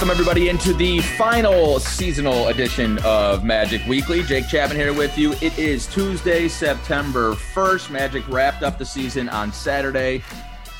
welcome 0.00 0.18
everybody 0.18 0.48
into 0.48 0.72
the 0.72 0.98
final 1.18 1.78
seasonal 1.78 2.48
edition 2.48 2.98
of 3.04 3.44
Magic 3.44 3.84
Weekly. 3.86 4.22
Jake 4.22 4.48
Chapman 4.48 4.78
here 4.78 4.94
with 4.94 5.18
you. 5.18 5.32
It 5.42 5.58
is 5.58 5.86
Tuesday, 5.88 6.48
September 6.48 7.34
1st. 7.34 7.90
Magic 7.90 8.26
wrapped 8.30 8.62
up 8.62 8.78
the 8.78 8.86
season 8.86 9.28
on 9.28 9.52
Saturday, 9.52 10.20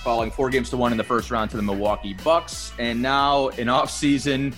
falling 0.02 0.30
four 0.30 0.48
games 0.48 0.70
to 0.70 0.78
one 0.78 0.90
in 0.90 0.96
the 0.96 1.04
first 1.04 1.30
round 1.30 1.50
to 1.50 1.58
the 1.58 1.62
Milwaukee 1.62 2.14
Bucks. 2.14 2.72
And 2.78 3.02
now 3.02 3.50
an 3.50 3.68
off-season, 3.68 4.54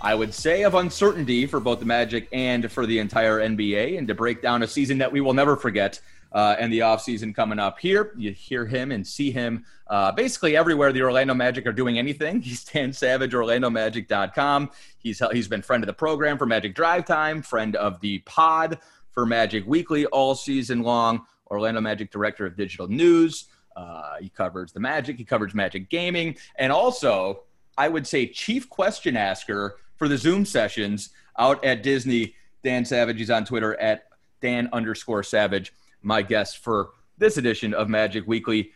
I 0.00 0.14
would 0.14 0.32
say, 0.32 0.62
of 0.62 0.76
uncertainty 0.76 1.44
for 1.44 1.58
both 1.58 1.80
the 1.80 1.86
Magic 1.86 2.28
and 2.30 2.70
for 2.70 2.86
the 2.86 3.00
entire 3.00 3.40
NBA. 3.40 3.98
And 3.98 4.06
to 4.06 4.14
break 4.14 4.40
down 4.40 4.62
a 4.62 4.68
season 4.68 4.98
that 4.98 5.10
we 5.10 5.20
will 5.20 5.34
never 5.34 5.56
forget– 5.56 6.00
uh, 6.36 6.54
and 6.58 6.70
the 6.70 6.80
offseason 6.80 7.34
coming 7.34 7.58
up 7.58 7.78
here. 7.78 8.12
You 8.14 8.30
hear 8.30 8.66
him 8.66 8.92
and 8.92 9.06
see 9.06 9.30
him 9.30 9.64
uh, 9.86 10.12
basically 10.12 10.54
everywhere 10.54 10.92
the 10.92 11.00
Orlando 11.00 11.32
Magic 11.32 11.66
are 11.66 11.72
doing 11.72 11.98
anything. 11.98 12.40
He's 12.42 12.62
Dan 12.62 12.92
Savage, 12.92 13.32
OrlandoMagic.com. 13.32 14.70
He's, 14.98 15.22
he's 15.32 15.48
been 15.48 15.62
friend 15.62 15.82
of 15.82 15.86
the 15.86 15.94
program 15.94 16.36
for 16.36 16.44
Magic 16.44 16.74
Drive 16.74 17.06
Time, 17.06 17.40
friend 17.40 17.74
of 17.76 17.98
the 18.00 18.18
pod 18.26 18.78
for 19.12 19.24
Magic 19.24 19.66
Weekly 19.66 20.04
all 20.06 20.34
season 20.34 20.82
long, 20.82 21.24
Orlando 21.50 21.80
Magic 21.80 22.10
Director 22.10 22.44
of 22.44 22.54
Digital 22.54 22.86
News. 22.86 23.46
Uh, 23.74 24.16
he 24.20 24.28
covers 24.28 24.74
the 24.74 24.80
Magic, 24.80 25.16
he 25.16 25.24
covers 25.24 25.54
Magic 25.54 25.88
Gaming, 25.88 26.36
and 26.56 26.70
also, 26.70 27.44
I 27.78 27.88
would 27.88 28.06
say, 28.06 28.26
chief 28.26 28.68
question 28.68 29.16
asker 29.16 29.76
for 29.96 30.06
the 30.06 30.18
Zoom 30.18 30.44
sessions 30.44 31.10
out 31.38 31.64
at 31.64 31.82
Disney. 31.82 32.34
Dan 32.62 32.84
Savage, 32.84 33.22
is 33.22 33.30
on 33.30 33.46
Twitter 33.46 33.80
at 33.80 34.08
Dan 34.42 34.68
underscore 34.72 35.22
Savage 35.22 35.72
my 36.02 36.22
guest 36.22 36.58
for 36.58 36.90
this 37.18 37.36
edition 37.36 37.74
of 37.74 37.88
Magic 37.88 38.26
Weekly. 38.26 38.72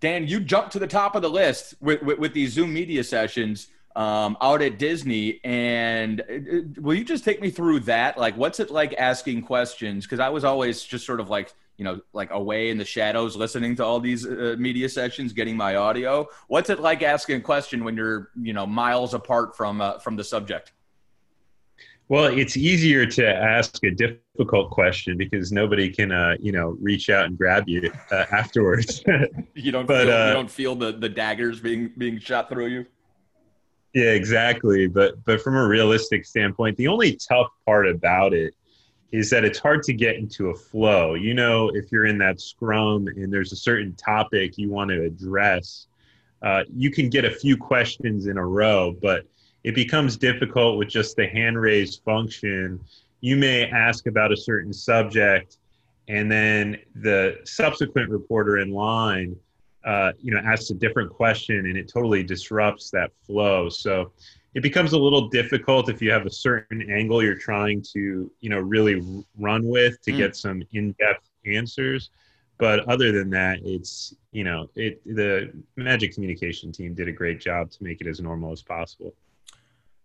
Dan, 0.00 0.28
you 0.28 0.40
jumped 0.40 0.72
to 0.72 0.78
the 0.78 0.86
top 0.86 1.16
of 1.16 1.22
the 1.22 1.30
list 1.30 1.74
with, 1.80 2.02
with, 2.02 2.18
with 2.18 2.32
these 2.32 2.52
Zoom 2.52 2.72
media 2.72 3.02
sessions 3.02 3.68
um, 3.96 4.36
out 4.40 4.62
at 4.62 4.78
Disney. 4.78 5.40
And 5.42 6.20
uh, 6.20 6.80
will 6.80 6.94
you 6.94 7.04
just 7.04 7.24
take 7.24 7.40
me 7.40 7.50
through 7.50 7.80
that? 7.80 8.16
Like, 8.16 8.36
what's 8.36 8.60
it 8.60 8.70
like 8.70 8.94
asking 8.96 9.42
questions? 9.42 10.04
Because 10.04 10.20
I 10.20 10.28
was 10.28 10.44
always 10.44 10.82
just 10.82 11.04
sort 11.04 11.20
of 11.20 11.30
like, 11.30 11.52
you 11.76 11.84
know, 11.84 12.00
like 12.12 12.30
away 12.30 12.70
in 12.70 12.78
the 12.78 12.84
shadows 12.84 13.36
listening 13.36 13.76
to 13.76 13.84
all 13.84 14.00
these 14.00 14.26
uh, 14.26 14.56
media 14.58 14.88
sessions, 14.88 15.32
getting 15.32 15.56
my 15.56 15.76
audio. 15.76 16.28
What's 16.46 16.70
it 16.70 16.80
like 16.80 17.02
asking 17.02 17.36
a 17.36 17.40
question 17.40 17.84
when 17.84 17.96
you're, 17.96 18.30
you 18.40 18.52
know, 18.52 18.66
miles 18.66 19.14
apart 19.14 19.56
from 19.56 19.80
uh, 19.80 19.98
from 19.98 20.16
the 20.16 20.24
subject? 20.24 20.72
Well, 22.10 22.24
it's 22.26 22.56
easier 22.56 23.04
to 23.04 23.26
ask 23.26 23.84
a 23.84 23.90
difficult 23.90 24.70
question 24.70 25.18
because 25.18 25.52
nobody 25.52 25.90
can, 25.90 26.10
uh, 26.10 26.36
you 26.40 26.52
know, 26.52 26.76
reach 26.80 27.10
out 27.10 27.26
and 27.26 27.36
grab 27.36 27.68
you 27.68 27.92
uh, 28.10 28.24
afterwards. 28.32 29.04
you 29.54 29.70
don't, 29.70 29.86
but, 29.86 30.06
feel, 30.06 30.16
uh, 30.16 30.26
you 30.28 30.32
don't 30.32 30.50
feel 30.50 30.74
the, 30.74 30.92
the 30.92 31.08
daggers 31.08 31.60
being 31.60 31.92
being 31.98 32.18
shot 32.18 32.48
through 32.48 32.68
you. 32.68 32.86
Yeah, 33.92 34.12
exactly. 34.12 34.86
But 34.86 35.22
but 35.24 35.42
from 35.42 35.56
a 35.56 35.66
realistic 35.66 36.24
standpoint, 36.24 36.78
the 36.78 36.88
only 36.88 37.16
tough 37.16 37.48
part 37.66 37.86
about 37.86 38.32
it 38.32 38.54
is 39.12 39.28
that 39.30 39.44
it's 39.44 39.58
hard 39.58 39.82
to 39.82 39.92
get 39.92 40.16
into 40.16 40.48
a 40.48 40.54
flow. 40.54 41.14
You 41.14 41.34
know, 41.34 41.68
if 41.70 41.92
you're 41.92 42.06
in 42.06 42.18
that 42.18 42.40
scrum 42.40 43.06
and 43.06 43.32
there's 43.32 43.52
a 43.52 43.56
certain 43.56 43.94
topic 43.94 44.56
you 44.56 44.70
want 44.70 44.90
to 44.90 45.02
address, 45.02 45.88
uh, 46.42 46.64
you 46.74 46.90
can 46.90 47.08
get 47.08 47.24
a 47.24 47.30
few 47.30 47.56
questions 47.56 48.26
in 48.26 48.36
a 48.38 48.46
row, 48.46 48.94
but 49.02 49.24
it 49.64 49.74
becomes 49.74 50.16
difficult 50.16 50.78
with 50.78 50.88
just 50.88 51.16
the 51.16 51.26
hand 51.26 51.60
raise 51.60 51.96
function. 51.96 52.80
You 53.20 53.36
may 53.36 53.68
ask 53.68 54.06
about 54.06 54.32
a 54.32 54.36
certain 54.36 54.72
subject, 54.72 55.58
and 56.08 56.30
then 56.30 56.78
the 56.94 57.38
subsequent 57.44 58.10
reporter 58.10 58.58
in 58.58 58.70
line, 58.70 59.36
uh, 59.84 60.12
you 60.20 60.32
know, 60.32 60.40
asks 60.44 60.70
a 60.70 60.74
different 60.74 61.10
question, 61.10 61.66
and 61.66 61.76
it 61.76 61.88
totally 61.88 62.22
disrupts 62.22 62.90
that 62.90 63.10
flow. 63.26 63.68
So 63.68 64.12
it 64.54 64.62
becomes 64.62 64.92
a 64.92 64.98
little 64.98 65.28
difficult 65.28 65.88
if 65.88 66.00
you 66.00 66.10
have 66.10 66.26
a 66.26 66.30
certain 66.30 66.90
angle 66.90 67.22
you're 67.22 67.34
trying 67.34 67.82
to, 67.92 68.30
you 68.40 68.50
know, 68.50 68.58
really 68.58 69.24
run 69.38 69.64
with 69.64 70.00
to 70.02 70.12
mm. 70.12 70.16
get 70.16 70.36
some 70.36 70.62
in-depth 70.72 71.28
answers. 71.46 72.10
But 72.58 72.80
other 72.88 73.12
than 73.12 73.30
that, 73.30 73.60
it's 73.62 74.14
you 74.32 74.44
know, 74.44 74.68
it 74.74 75.04
the 75.04 75.52
Magic 75.76 76.12
Communication 76.14 76.72
team 76.72 76.94
did 76.94 77.08
a 77.08 77.12
great 77.12 77.40
job 77.40 77.70
to 77.72 77.84
make 77.84 78.00
it 78.00 78.06
as 78.06 78.20
normal 78.20 78.52
as 78.52 78.62
possible. 78.62 79.14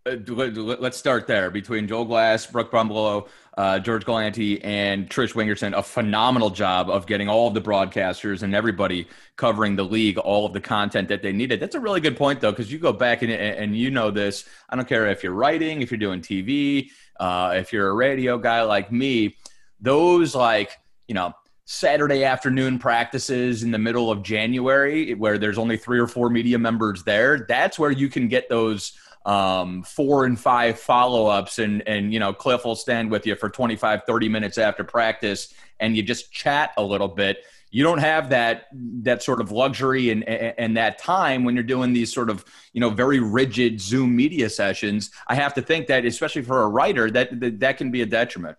Uh, 0.06 0.18
let's 0.26 0.98
start 0.98 1.28
there. 1.28 1.50
Between 1.50 1.88
Joel 1.88 2.04
Glass, 2.04 2.46
Brooke 2.46 2.72
Brumbelow, 2.72 3.30
uh, 3.58 3.80
George 3.80 4.04
Galante, 4.04 4.62
and 4.62 5.10
Trish 5.10 5.34
Wingerson, 5.34 5.78
a 5.78 5.82
phenomenal 5.82 6.50
job 6.50 6.90
of 6.90 7.08
getting 7.08 7.30
all 7.30 7.48
of 7.48 7.54
the 7.54 7.62
broadcasters 7.62 8.44
and 8.44 8.54
everybody 8.54 9.08
covering 9.38 9.78
the 9.78 9.86
league, 9.86 10.18
all 10.18 10.46
of 10.46 10.52
the 10.52 10.60
content 10.60 11.08
that 11.08 11.22
they 11.22 11.32
needed. 11.32 11.62
That's 11.62 11.76
a 11.76 11.80
really 11.80 12.02
good 12.02 12.18
point, 12.18 12.42
though, 12.42 12.52
because 12.52 12.70
you 12.70 12.80
go 12.80 12.92
back 12.92 13.22
and, 13.22 13.32
and 13.32 13.78
you 13.78 13.92
know 13.92 14.12
this. 14.12 14.44
I 14.70 14.76
don't 14.76 14.90
care 14.90 15.08
if 15.08 15.24
you're 15.24 15.34
writing, 15.34 15.82
if 15.82 15.90
you're 15.90 15.98
doing 15.98 16.20
TV, 16.20 16.90
uh, 17.18 17.54
if 17.56 17.72
you're 17.72 17.90
a 17.90 17.94
radio 17.94 18.38
guy 18.38 18.64
like 18.64 18.92
me, 18.92 19.38
those 19.80 20.36
like, 20.36 20.78
you 21.08 21.16
know, 21.16 21.32
Saturday 21.64 22.26
afternoon 22.26 22.78
practices 22.78 23.64
in 23.64 23.72
the 23.72 23.80
middle 23.80 24.12
of 24.12 24.22
January 24.22 25.14
where 25.14 25.38
there's 25.38 25.58
only 25.58 25.78
three 25.78 25.98
or 25.98 26.08
four 26.08 26.30
media 26.30 26.60
members 26.60 27.04
there, 27.04 27.46
that's 27.48 27.80
where 27.80 27.92
you 27.92 28.10
can 28.10 28.28
get 28.28 28.50
those– 28.50 28.98
um, 29.26 29.84
four 29.84 30.26
and 30.26 30.40
five 30.40 30.80
follow 30.80 31.28
ups, 31.28 31.60
and 31.60 31.88
and 31.88 32.14
you 32.14 32.20
know 32.20 32.34
Cliff 32.34 32.66
will 32.66 32.76
stand 32.76 33.10
with 33.10 33.26
you 33.26 33.36
for 33.36 33.50
25, 33.50 34.04
30 34.06 34.30
minutes 34.30 34.58
after 34.58 34.84
practice, 34.84 35.54
and 35.80 35.96
you 35.96 36.04
just 36.04 36.32
chat 36.32 36.72
a 36.78 36.84
little 36.84 37.08
bit. 37.08 37.46
You 37.72 37.84
don't 37.84 38.00
have 38.00 38.30
that 38.30 38.68
that 38.74 39.24
sort 39.24 39.42
of 39.42 39.52
luxury 39.52 40.10
and 40.10 40.24
and 40.28 40.78
that 40.78 41.00
time 41.00 41.44
when 41.44 41.56
you're 41.56 41.64
doing 41.64 41.94
these 41.94 42.14
sort 42.14 42.30
of 42.30 42.44
you 42.74 42.82
know 42.82 42.90
very 42.90 43.20
rigid 43.20 43.80
Zoom 43.80 44.16
media 44.16 44.50
sessions. 44.50 45.10
I 45.28 45.36
have 45.36 45.54
to 45.56 45.62
think 45.62 45.88
that 45.88 46.06
especially 46.06 46.44
for 46.44 46.64
a 46.64 46.68
writer 46.68 47.10
that 47.12 47.40
that, 47.40 47.60
that 47.62 47.78
can 47.78 47.92
be 47.92 48.02
a 48.02 48.06
detriment. 48.06 48.58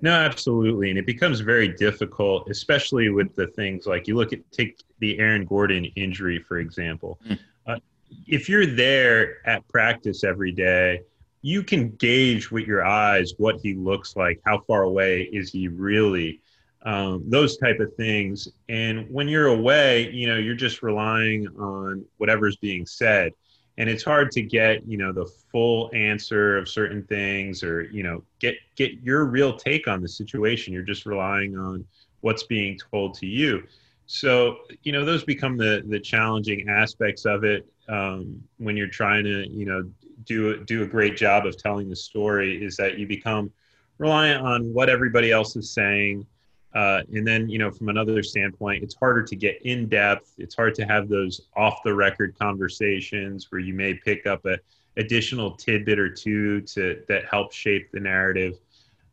No, 0.00 0.10
absolutely, 0.10 0.90
and 0.90 0.98
it 0.98 1.06
becomes 1.06 1.40
very 1.40 1.68
difficult, 1.68 2.50
especially 2.50 3.08
with 3.08 3.34
the 3.34 3.46
things 3.46 3.86
like 3.86 4.06
you 4.06 4.16
look 4.16 4.34
at 4.34 4.40
take 4.52 4.82
the 4.98 5.18
Aaron 5.18 5.46
Gordon 5.46 5.86
injury 5.96 6.38
for 6.38 6.58
example. 6.58 7.18
Mm 7.26 7.38
if 8.26 8.48
you're 8.48 8.66
there 8.66 9.46
at 9.46 9.66
practice 9.68 10.24
every 10.24 10.52
day, 10.52 11.02
you 11.42 11.62
can 11.62 11.90
gauge 11.96 12.50
with 12.50 12.66
your 12.66 12.86
eyes 12.86 13.34
what 13.36 13.56
he 13.62 13.74
looks 13.74 14.16
like, 14.16 14.40
how 14.46 14.60
far 14.60 14.84
away 14.84 15.24
is 15.24 15.50
he 15.50 15.68
really, 15.68 16.40
um, 16.86 17.22
those 17.28 17.58
type 17.58 17.80
of 17.80 17.94
things. 17.96 18.48
And 18.70 19.06
when 19.10 19.28
you're 19.28 19.48
away, 19.48 20.10
you 20.10 20.26
know, 20.26 20.38
you're 20.38 20.54
just 20.54 20.82
relying 20.82 21.46
on 21.58 22.04
whatever's 22.16 22.56
being 22.56 22.86
said. 22.86 23.32
And 23.76 23.90
it's 23.90 24.02
hard 24.02 24.30
to 24.32 24.42
get, 24.42 24.86
you 24.86 24.96
know, 24.96 25.12
the 25.12 25.26
full 25.26 25.90
answer 25.92 26.56
of 26.56 26.68
certain 26.68 27.02
things 27.02 27.62
or, 27.62 27.82
you 27.90 28.02
know, 28.02 28.22
get 28.38 28.54
get 28.76 28.92
your 29.02 29.26
real 29.26 29.54
take 29.54 29.86
on 29.86 30.00
the 30.00 30.08
situation. 30.08 30.72
You're 30.72 30.82
just 30.82 31.04
relying 31.04 31.58
on 31.58 31.84
what's 32.20 32.44
being 32.44 32.78
told 32.90 33.14
to 33.14 33.26
you. 33.26 33.64
So, 34.06 34.58
you 34.82 34.92
know, 34.92 35.04
those 35.04 35.24
become 35.24 35.58
the 35.58 35.82
the 35.86 36.00
challenging 36.00 36.68
aspects 36.70 37.26
of 37.26 37.44
it 37.44 37.66
um, 37.88 38.42
when 38.58 38.76
you're 38.76 38.88
trying 38.88 39.24
to 39.24 39.48
you 39.48 39.66
know 39.66 39.88
do 40.24 40.62
do 40.64 40.82
a 40.82 40.86
great 40.86 41.16
job 41.16 41.46
of 41.46 41.56
telling 41.56 41.88
the 41.88 41.96
story 41.96 42.64
is 42.64 42.76
that 42.76 42.98
you 42.98 43.06
become 43.06 43.50
reliant 43.98 44.44
on 44.44 44.72
what 44.72 44.88
everybody 44.88 45.30
else 45.30 45.56
is 45.56 45.70
saying. 45.70 46.26
Uh, 46.74 47.02
and 47.14 47.24
then 47.24 47.48
you 47.48 47.58
know 47.58 47.70
from 47.70 47.88
another 47.88 48.20
standpoint 48.22 48.82
it's 48.82 48.96
harder 48.96 49.22
to 49.22 49.36
get 49.36 49.60
in 49.62 49.88
depth. 49.88 50.32
It's 50.38 50.54
hard 50.54 50.74
to 50.76 50.84
have 50.86 51.08
those 51.08 51.42
off 51.56 51.82
the 51.84 51.94
record 51.94 52.36
conversations 52.38 53.50
where 53.50 53.60
you 53.60 53.74
may 53.74 53.94
pick 53.94 54.26
up 54.26 54.44
a 54.46 54.58
additional 54.96 55.52
tidbit 55.52 55.98
or 55.98 56.08
two 56.08 56.60
to 56.62 57.02
that 57.08 57.26
help 57.26 57.52
shape 57.52 57.90
the 57.92 58.00
narrative. 58.00 58.58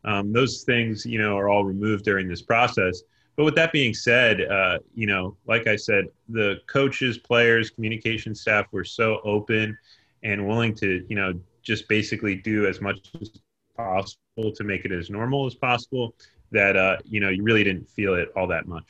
Um, 0.04 0.32
those 0.32 0.62
things 0.62 1.06
you 1.06 1.18
know 1.18 1.38
are 1.38 1.48
all 1.48 1.64
removed 1.64 2.04
during 2.04 2.28
this 2.28 2.42
process 2.42 3.02
but 3.36 3.44
with 3.44 3.54
that 3.54 3.72
being 3.72 3.94
said, 3.94 4.42
uh, 4.42 4.78
you 4.94 5.06
know, 5.06 5.36
like 5.46 5.66
I 5.66 5.76
said, 5.76 6.06
the 6.28 6.60
coaches, 6.66 7.18
players, 7.18 7.70
communication 7.70 8.34
staff 8.34 8.66
were 8.72 8.84
so 8.84 9.20
open 9.24 9.76
and 10.22 10.46
willing 10.46 10.74
to, 10.76 11.04
you 11.08 11.16
know, 11.16 11.32
just 11.62 11.88
basically 11.88 12.36
do 12.36 12.66
as 12.66 12.80
much 12.80 13.10
as 13.20 13.30
possible 13.76 14.52
to 14.54 14.64
make 14.64 14.84
it 14.84 14.92
as 14.92 15.08
normal 15.10 15.46
as 15.46 15.54
possible 15.54 16.14
that, 16.50 16.76
uh, 16.76 16.98
you 17.04 17.20
know, 17.20 17.30
you 17.30 17.42
really 17.42 17.64
didn't 17.64 17.88
feel 17.88 18.14
it 18.14 18.30
all 18.36 18.46
that 18.46 18.66
much. 18.66 18.84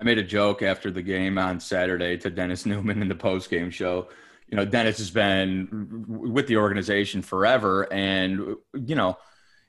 I 0.00 0.04
made 0.04 0.18
a 0.18 0.22
joke 0.22 0.62
after 0.62 0.90
the 0.90 1.02
game 1.02 1.38
on 1.38 1.58
Saturday 1.58 2.16
to 2.18 2.30
Dennis 2.30 2.66
Newman 2.66 3.02
in 3.02 3.08
the 3.08 3.14
post 3.14 3.50
game 3.50 3.70
show. 3.70 4.08
You 4.48 4.56
know, 4.56 4.64
Dennis 4.64 4.98
has 4.98 5.10
been 5.10 6.04
with 6.06 6.46
the 6.46 6.56
organization 6.56 7.22
forever. 7.22 7.92
And, 7.92 8.56
you 8.74 8.94
know, 8.94 9.18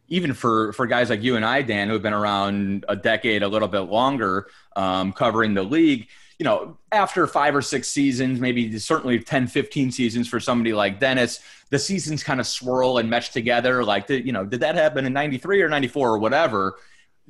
even 0.10 0.34
for 0.34 0.74
for 0.74 0.88
guys 0.88 1.10
like 1.10 1.24
you 1.24 1.36
and 1.36 1.46
I, 1.46 1.62
Dan, 1.62 1.88
who 1.88 1.94
have 1.94 2.04
been 2.04 2.14
around 2.14 2.86
a 2.88 2.96
decade, 2.96 3.44
a 3.44 3.48
little 3.48 3.68
bit 3.68 3.82
longer, 3.82 4.50
um, 4.76 5.14
covering 5.14 5.54
the 5.54 5.64
league, 5.64 6.08
you 6.38 6.44
know, 6.44 6.78
after 6.92 7.28
five 7.28 7.56
or 7.56 7.62
six 7.62 7.88
seasons, 7.90 8.40
maybe 8.40 8.78
certainly 8.80 9.20
10, 9.20 9.48
15 9.48 9.92
seasons 9.92 10.28
for 10.28 10.40
somebody 10.40 10.74
like 10.74 11.00
Dennis, 11.00 11.42
the 11.70 11.80
seasons 11.80 12.24
kind 12.24 12.40
of 12.40 12.48
swirl 12.48 12.98
and 12.98 13.10
mesh 13.10 13.30
together. 13.30 13.84
Like, 13.84 14.08
the, 14.08 14.26
you 14.26 14.32
know, 14.32 14.46
did 14.46 14.62
that 14.62 14.76
happen 14.76 15.06
in 15.06 15.14
93 15.14 15.62
or 15.62 15.70
94 15.70 16.10
or 16.10 16.18
whatever? 16.18 16.78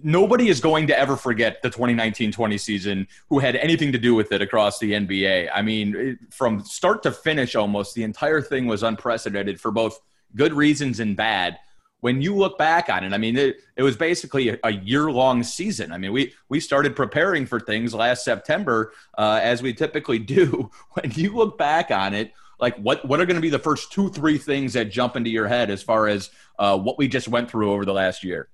nobody 0.04 0.50
is 0.50 0.60
going 0.60 0.88
to 0.88 0.98
ever 0.98 1.16
forget 1.16 1.62
the 1.62 1.70
2019-20 1.70 2.60
season 2.60 3.08
who 3.30 3.40
had 3.40 3.56
anything 3.56 3.92
to 3.92 3.98
do 3.98 4.16
with 4.16 4.32
it 4.32 4.42
across 4.42 4.80
the 4.80 4.94
NBA. 4.94 5.50
I 5.54 5.62
mean, 5.62 6.18
from 6.30 6.64
start 6.64 7.04
to 7.04 7.12
finish 7.12 7.56
almost 7.56 7.96
the 7.96 8.04
entire 8.04 8.42
thing 8.42 8.66
was 8.66 8.84
unprecedented 8.84 9.60
for 9.60 9.72
both 9.72 10.00
good 10.36 10.54
reasons 10.54 11.00
and 11.00 11.16
bad. 11.16 11.60
When 12.02 12.22
you 12.22 12.36
look 12.36 12.58
back 12.58 12.90
on 12.90 13.04
it, 13.04 13.12
I 13.12 13.18
mean, 13.18 13.36
it, 13.36 13.62
it 13.76 13.84
was 13.84 13.98
basically 13.98 14.50
a, 14.50 14.60
a 14.64 14.72
year-long 14.72 15.44
season. 15.44 15.92
I 15.92 15.98
mean, 15.98 16.14
we 16.14 16.34
we 16.48 16.60
started 16.60 16.96
preparing 16.96 17.46
for 17.46 17.60
things 17.60 17.94
last 17.94 18.24
September, 18.24 18.94
uh, 19.18 19.40
as 19.44 19.62
we 19.62 19.74
typically 19.74 20.20
do. 20.20 20.72
When 20.94 21.12
you 21.12 21.36
look 21.36 21.58
back 21.58 21.92
on 21.92 22.14
it, 22.14 22.34
like 22.60 22.76
what 22.78 23.06
what 23.06 23.20
are 23.20 23.26
going 23.26 23.36
to 23.36 23.42
be 23.42 23.50
the 23.50 23.60
first 23.60 23.92
two, 23.92 24.10
three 24.10 24.38
things 24.38 24.74
that 24.74 24.86
jump 24.86 25.16
into 25.16 25.30
your 25.30 25.48
head 25.48 25.70
as 25.70 25.82
far 25.82 26.08
as 26.08 26.30
uh, 26.58 26.78
what 26.78 26.98
we 26.98 27.08
just 27.08 27.28
went 27.28 27.50
through 27.50 27.72
over 27.72 27.86
the 27.86 27.94
last 27.94 28.24
year? 28.24 28.50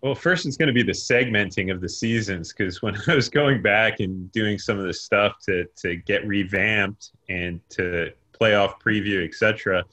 Well, 0.00 0.14
first 0.14 0.46
it's 0.46 0.56
going 0.56 0.68
to 0.68 0.72
be 0.72 0.84
the 0.84 0.92
segmenting 0.92 1.72
of 1.72 1.80
the 1.80 1.88
seasons 1.88 2.52
because 2.52 2.82
when 2.82 2.96
I 3.08 3.14
was 3.14 3.28
going 3.28 3.62
back 3.62 4.00
and 4.00 4.30
doing 4.32 4.58
some 4.58 4.78
of 4.78 4.84
the 4.84 4.94
stuff 4.94 5.38
to 5.46 5.64
to 5.76 5.96
get 5.96 6.26
revamped 6.26 7.12
and 7.28 7.60
to 7.70 8.12
playoff 8.38 8.80
preview, 8.80 9.26
etc., 9.26 9.84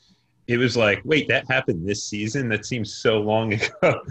it 0.48 0.58
was 0.58 0.78
like, 0.78 1.02
wait, 1.06 1.28
that 1.28 1.50
happened 1.50 1.88
this 1.88 2.04
season? 2.04 2.50
That 2.50 2.66
seems 2.66 2.94
so 2.94 3.20
long 3.20 3.54
ago. 3.82 4.02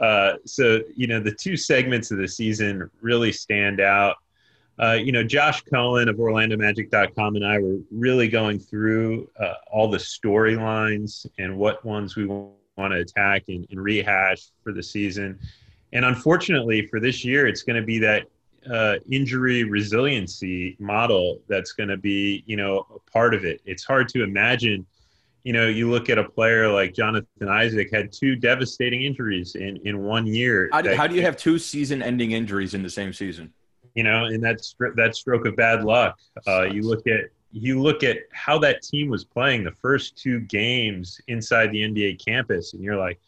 Uh, 0.00 0.34
so 0.44 0.80
you 0.94 1.06
know, 1.06 1.20
the 1.20 1.34
two 1.34 1.56
segments 1.56 2.10
of 2.10 2.18
the 2.18 2.28
season 2.28 2.90
really 3.00 3.32
stand 3.32 3.80
out. 3.80 4.16
Uh, 4.78 4.92
you 4.92 5.10
know, 5.10 5.22
Josh 5.22 5.62
Cohen 5.62 6.08
of 6.08 6.16
OrlandoMagic.com 6.16 7.36
and 7.36 7.46
I 7.46 7.58
were 7.58 7.78
really 7.90 8.28
going 8.28 8.58
through 8.58 9.30
uh, 9.40 9.54
all 9.72 9.88
the 9.88 9.96
storylines 9.96 11.26
and 11.38 11.56
what 11.56 11.82
ones 11.84 12.14
we 12.14 12.26
want 12.26 12.92
to 12.92 12.98
attack 12.98 13.44
and, 13.48 13.66
and, 13.70 13.82
rehash 13.82 14.50
for 14.62 14.74
the 14.74 14.82
season. 14.82 15.38
And 15.94 16.04
unfortunately, 16.04 16.86
for 16.88 17.00
this 17.00 17.24
year, 17.24 17.46
it's 17.46 17.62
going 17.62 17.80
to 17.80 17.86
be 17.86 17.98
that 18.00 18.26
uh, 18.70 18.96
injury 19.10 19.64
resiliency 19.64 20.76
model 20.78 21.40
that's 21.48 21.72
going 21.72 21.88
to 21.88 21.96
be, 21.96 22.42
you 22.46 22.56
know, 22.56 22.86
a 22.94 23.10
part 23.10 23.34
of 23.34 23.44
it. 23.44 23.62
It's 23.64 23.84
hard 23.84 24.08
to 24.10 24.22
imagine. 24.22 24.84
You 25.46 25.52
know, 25.52 25.68
you 25.68 25.88
look 25.88 26.10
at 26.10 26.18
a 26.18 26.28
player 26.28 26.68
like 26.68 26.92
Jonathan 26.92 27.48
Isaac 27.48 27.88
had 27.92 28.10
two 28.10 28.34
devastating 28.34 29.02
injuries 29.02 29.54
in, 29.54 29.76
in 29.84 30.02
one 30.02 30.26
year. 30.26 30.68
How 30.72 30.82
do, 30.82 30.92
how 30.96 31.06
do 31.06 31.14
you 31.14 31.22
have 31.22 31.36
two 31.36 31.56
season-ending 31.56 32.32
injuries 32.32 32.74
in 32.74 32.82
the 32.82 32.90
same 32.90 33.12
season? 33.12 33.52
You 33.94 34.02
know, 34.02 34.24
and 34.24 34.42
that's 34.42 34.74
that 34.96 35.14
stroke 35.14 35.46
of 35.46 35.54
bad 35.54 35.84
luck. 35.84 36.18
Uh, 36.48 36.64
you 36.64 36.82
look 36.82 37.06
at 37.06 37.30
you 37.52 37.80
look 37.80 38.02
at 38.02 38.16
how 38.32 38.58
that 38.58 38.82
team 38.82 39.08
was 39.08 39.24
playing 39.24 39.62
the 39.62 39.70
first 39.70 40.18
two 40.18 40.40
games 40.40 41.20
inside 41.28 41.70
the 41.70 41.82
NBA 41.82 42.26
campus, 42.26 42.74
and 42.74 42.82
you're 42.82 42.96
like, 42.96 43.20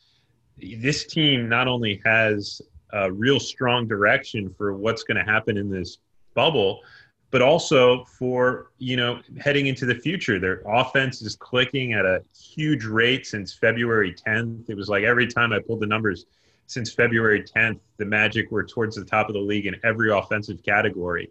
this 0.57 1.07
team 1.07 1.49
not 1.49 1.69
only 1.69 2.03
has 2.05 2.61
a 2.95 3.13
real 3.13 3.39
strong 3.39 3.87
direction 3.87 4.53
for 4.59 4.75
what's 4.75 5.05
going 5.05 5.25
to 5.25 5.33
happen 5.33 5.57
in 5.57 5.71
this 5.71 5.99
bubble, 6.35 6.81
but 7.31 7.43
also 7.43 8.05
for 8.05 8.71
you 8.79 8.97
know 8.97 9.21
heading 9.41 9.67
into 9.67 9.87
the 9.87 9.95
future. 9.95 10.39
Their 10.39 10.63
offense 10.67 11.23
is 11.23 11.37
clicking 11.37 11.93
at 11.93 12.05
a 12.05 12.23
huge 12.37 12.85
rate 12.85 13.27
since 13.27 13.53
February 13.53 14.15
10th. 14.15 14.69
It 14.69 14.77
was 14.77 14.89
like 14.89 15.05
every 15.05 15.27
time 15.27 15.53
I 15.53 15.61
pulled 15.61 15.81
the 15.81 15.87
numbers 15.87 16.27
since 16.67 16.93
February 16.93 17.43
10th, 17.43 17.81
the 17.97 18.05
Magic 18.05 18.51
were 18.51 18.65
towards 18.65 18.97
the 18.97 19.05
top 19.05 19.29
of 19.29 19.35
the 19.35 19.41
league 19.41 19.67
in 19.67 19.77
every 19.85 20.13
offensive 20.13 20.63
category 20.63 21.31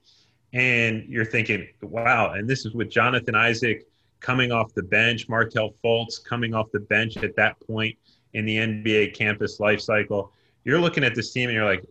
and 0.54 1.06
you're 1.08 1.26
thinking, 1.26 1.68
wow, 1.82 2.32
and 2.32 2.50
this 2.50 2.66
is 2.66 2.74
with 2.74 2.90
Jonathan 2.90 3.36
Isaac 3.36 3.86
coming 4.20 4.52
off 4.52 4.74
the 4.74 4.84
bench, 4.84 5.28
Markelle 5.30 5.74
Fultz 5.84 6.24
coming 6.24 6.54
off 6.54 6.72
the 6.72 6.80
bench 6.80 7.18
at 7.18 7.36
that 7.36 7.60
point 7.60 7.98
in 8.34 8.46
the 8.46 8.58
NBA 8.58 9.14
campus 9.14 9.60
life 9.60 9.82
cycle. 9.82 10.32
You're 10.64 10.80
looking 10.80 11.04
at 11.04 11.16
this 11.16 11.32
team 11.32 11.50
and 11.50 11.56
you're 11.56 11.66
like, 11.66 11.86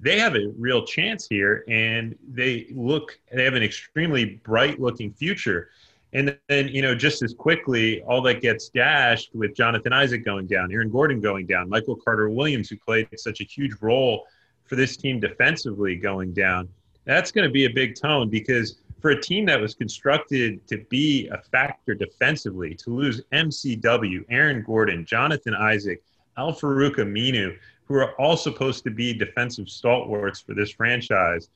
they 0.00 0.18
have 0.18 0.34
a 0.34 0.52
real 0.56 0.84
chance 0.84 1.26
here, 1.28 1.64
and 1.68 2.16
they 2.28 2.66
look, 2.70 3.18
they 3.32 3.44
have 3.44 3.54
an 3.54 3.62
extremely 3.62 4.40
bright 4.44 4.80
looking 4.80 5.12
future. 5.12 5.70
And 6.14 6.38
then, 6.48 6.68
you 6.68 6.80
know, 6.80 6.94
just 6.94 7.20
as 7.22 7.34
quickly, 7.34 8.02
all 8.02 8.22
that 8.22 8.40
gets 8.40 8.70
dashed 8.70 9.34
with 9.34 9.54
Jonathan 9.54 9.92
Isaac 9.92 10.24
going 10.24 10.46
down, 10.46 10.72
Aaron 10.72 10.90
Gordon 10.90 11.20
going 11.20 11.46
down, 11.46 11.68
Michael 11.68 11.96
Carter 11.96 12.30
Williams, 12.30 12.70
who 12.70 12.76
played 12.78 13.08
such 13.16 13.42
a 13.42 13.44
huge 13.44 13.74
role 13.82 14.24
for 14.64 14.76
this 14.76 14.96
team 14.96 15.20
defensively, 15.20 15.96
going 15.96 16.32
down 16.32 16.68
that's 17.08 17.32
going 17.32 17.46
to 17.46 17.50
be 17.50 17.64
a 17.64 17.70
big 17.70 17.94
tone 17.94 18.28
because 18.28 18.76
for 19.00 19.10
a 19.10 19.20
team 19.20 19.46
that 19.46 19.58
was 19.58 19.74
constructed 19.74 20.64
to 20.68 20.84
be 20.90 21.26
a 21.28 21.38
factor 21.38 21.94
defensively, 21.94 22.74
to 22.74 22.90
lose 22.90 23.22
MCW, 23.32 24.24
Aaron 24.28 24.62
Gordon, 24.62 25.06
Jonathan 25.06 25.54
Isaac, 25.54 26.02
Al 26.38 26.52
Farouq 26.52 26.96
Aminu, 26.96 27.56
who 27.84 27.94
are 27.94 28.12
all 28.20 28.36
supposed 28.36 28.84
to 28.84 28.90
be 28.90 29.12
defensive 29.12 29.68
stalwarts 29.68 30.40
for 30.40 30.54
this 30.54 30.70
franchise, 30.70 31.50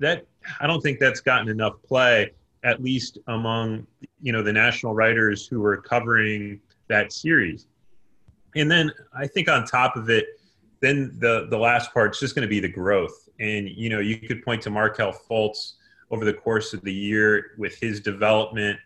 that 0.00 0.26
I 0.60 0.66
don't 0.66 0.80
think 0.80 0.98
that's 0.98 1.20
gotten 1.20 1.48
enough 1.48 1.74
play, 1.86 2.32
at 2.64 2.82
least 2.82 3.18
among 3.28 3.86
you 4.20 4.32
know 4.32 4.42
the 4.42 4.52
national 4.52 4.94
writers 4.94 5.46
who 5.46 5.60
were 5.60 5.76
covering 5.76 6.60
that 6.88 7.12
series. 7.12 7.66
And 8.56 8.70
then 8.70 8.90
I 9.16 9.26
think 9.26 9.48
on 9.48 9.64
top 9.64 9.96
of 9.96 10.10
it, 10.10 10.26
then 10.80 11.14
the 11.18 11.46
the 11.50 11.58
last 11.58 11.90
is 11.94 12.18
just 12.18 12.34
going 12.34 12.42
to 12.42 12.48
be 12.48 12.60
the 12.60 12.68
growth 12.68 13.24
and 13.40 13.68
you 13.68 13.88
know, 13.88 14.00
you 14.00 14.16
could 14.16 14.44
point 14.44 14.62
to 14.62 14.70
Markelle 14.70 15.12
Fultz 15.12 15.74
over 16.10 16.24
the 16.24 16.32
course 16.32 16.72
of 16.72 16.82
the 16.82 16.92
year 16.92 17.52
with 17.58 17.76
his 17.78 18.00
development. 18.00 18.78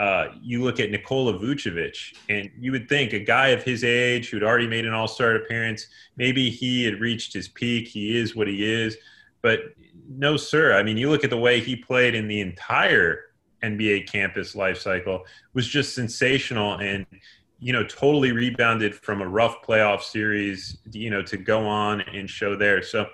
Uh, 0.00 0.32
you 0.40 0.62
look 0.62 0.80
at 0.80 0.90
Nikola 0.90 1.38
Vucevic, 1.38 2.16
and 2.30 2.50
you 2.58 2.72
would 2.72 2.88
think 2.88 3.12
a 3.12 3.20
guy 3.20 3.48
of 3.48 3.62
his 3.62 3.84
age 3.84 4.30
who'd 4.30 4.42
already 4.42 4.66
made 4.66 4.86
an 4.86 4.94
All 4.94 5.06
Star 5.06 5.34
appearance, 5.34 5.88
maybe 6.16 6.48
he 6.48 6.84
had 6.84 7.00
reached 7.00 7.34
his 7.34 7.48
peak. 7.48 7.86
He 7.86 8.18
is 8.18 8.34
what 8.34 8.48
he 8.48 8.64
is, 8.64 8.96
but 9.42 9.60
no, 10.08 10.38
sir. 10.38 10.74
I 10.74 10.82
mean, 10.82 10.96
you 10.96 11.10
look 11.10 11.22
at 11.22 11.28
the 11.28 11.36
way 11.36 11.60
he 11.60 11.76
played 11.76 12.14
in 12.14 12.28
the 12.28 12.40
entire 12.40 13.26
NBA 13.62 14.10
campus 14.10 14.54
life 14.54 14.78
cycle 14.78 15.26
was 15.52 15.68
just 15.68 15.94
sensational, 15.94 16.78
and 16.78 17.04
you 17.58 17.74
know, 17.74 17.84
totally 17.84 18.32
rebounded 18.32 18.94
from 18.94 19.20
a 19.20 19.28
rough 19.28 19.60
playoff 19.62 20.00
series, 20.00 20.78
you 20.92 21.10
know, 21.10 21.22
to 21.24 21.36
go 21.36 21.66
on 21.66 22.00
and 22.00 22.30
show 22.30 22.56
there. 22.56 22.82
So 22.82 23.06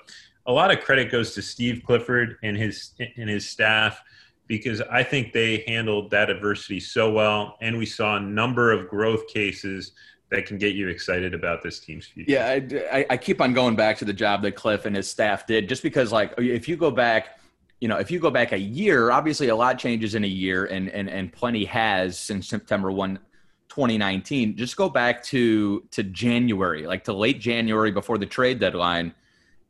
a 0.47 0.53
lot 0.53 0.71
of 0.71 0.85
credit 0.85 1.11
goes 1.11 1.35
to 1.35 1.43
Steve 1.43 1.83
Clifford 1.85 2.37
and 2.45 2.57
his 2.57 2.93
and 3.17 3.29
his 3.29 3.49
staff 3.49 4.01
because 4.47 4.81
I 4.81 5.03
think 5.03 5.33
they 5.33 5.65
handled 5.67 6.11
that 6.11 6.31
adversity 6.31 6.81
so 6.81 7.13
well, 7.13 7.57
and 7.61 7.77
we 7.77 7.87
saw 7.87 8.17
a 8.17 8.21
number 8.21 8.73
of 8.73 8.89
growth 8.89 9.27
cases 9.29 9.93
that 10.31 10.47
can 10.47 10.59
get 10.59 10.75
you 10.75 10.89
excited 10.89 11.35
about 11.35 11.63
this 11.63 11.79
team's 11.79 12.07
future. 12.07 12.33
Yeah, 12.33 12.59
I, 12.93 13.07
I 13.11 13.17
keep 13.17 13.41
on 13.41 13.53
going 13.53 13.77
back 13.77 13.97
to 13.99 14.05
the 14.05 14.13
job 14.13 14.43
that 14.43 14.53
Cliff 14.53 14.85
and 14.85 14.95
his 14.97 15.09
staff 15.09 15.47
did, 15.47 15.69
just 15.69 15.83
because 15.83 16.13
like 16.13 16.35
if 16.39 16.69
you 16.69 16.77
go 16.77 16.91
back 16.91 17.39
you 17.81 17.89
know, 17.89 17.99
if 17.99 18.11
you 18.11 18.19
go 18.19 18.31
back 18.31 18.53
a 18.53 18.59
year, 18.59 19.11
obviously 19.11 19.49
a 19.49 19.57
lot 19.57 19.79
changes 19.79 20.15
in 20.15 20.25
a 20.25 20.29
year, 20.29 20.65
and 20.67 20.89
and 20.89 21.11
and 21.11 21.33
plenty 21.33 21.65
has 21.67 22.19
since 22.19 22.49
September 22.49 22.91
one, 22.91 23.19
2019. 23.69 24.57
Just 24.57 24.77
go 24.77 24.89
back 24.89 25.23
to 25.25 25.85
to 25.91 26.03
January, 26.03 26.87
like 26.87 27.05
to 27.05 27.13
late 27.13 27.41
January 27.41 27.93
before 27.93 28.19
the 28.19 28.27
trade 28.27 28.59
deadline. 28.59 29.15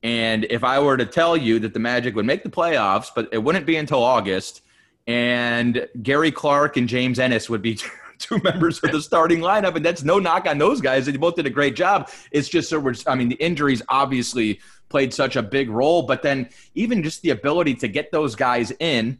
And 0.02 0.44
if 0.50 0.62
I 0.62 0.78
were 0.78 0.96
to 0.96 1.06
tell 1.06 1.36
you 1.36 1.58
that 1.60 1.74
the 1.74 1.80
Magic 1.80 2.14
would 2.14 2.26
make 2.26 2.44
the 2.44 2.50
playoffs, 2.50 3.10
but 3.12 3.28
it 3.32 3.38
wouldn't 3.38 3.66
be 3.66 3.76
until 3.76 4.04
August, 4.04 4.62
and 5.06 5.88
Gary 6.02 6.32
Clark 6.32 6.76
and 6.76 6.88
James 6.88 7.18
Ennis 7.18 7.48
would 7.48 7.62
be 7.62 7.78
two 8.18 8.38
members 8.42 8.78
of 8.80 8.92
the 8.92 9.00
starting 9.00 9.40
lineup, 9.40 9.76
and 9.76 9.84
that's 9.84 10.02
no 10.02 10.18
knock 10.18 10.46
on 10.46 10.58
those 10.58 10.80
guys. 10.80 11.06
They 11.06 11.16
both 11.16 11.36
did 11.36 11.46
a 11.46 11.50
great 11.50 11.76
job. 11.76 12.10
It's 12.30 12.48
just 12.48 12.68
so 12.68 12.78
we're, 12.78 12.94
I 13.06 13.14
mean, 13.14 13.28
the 13.28 13.36
injuries 13.36 13.82
obviously 13.88 14.60
played 14.88 15.12
such 15.12 15.36
a 15.36 15.42
big 15.42 15.68
role, 15.68 16.02
but 16.02 16.22
then 16.22 16.48
even 16.74 17.02
just 17.02 17.22
the 17.22 17.30
ability 17.30 17.74
to 17.76 17.88
get 17.88 18.12
those 18.12 18.34
guys 18.34 18.72
in. 18.80 19.18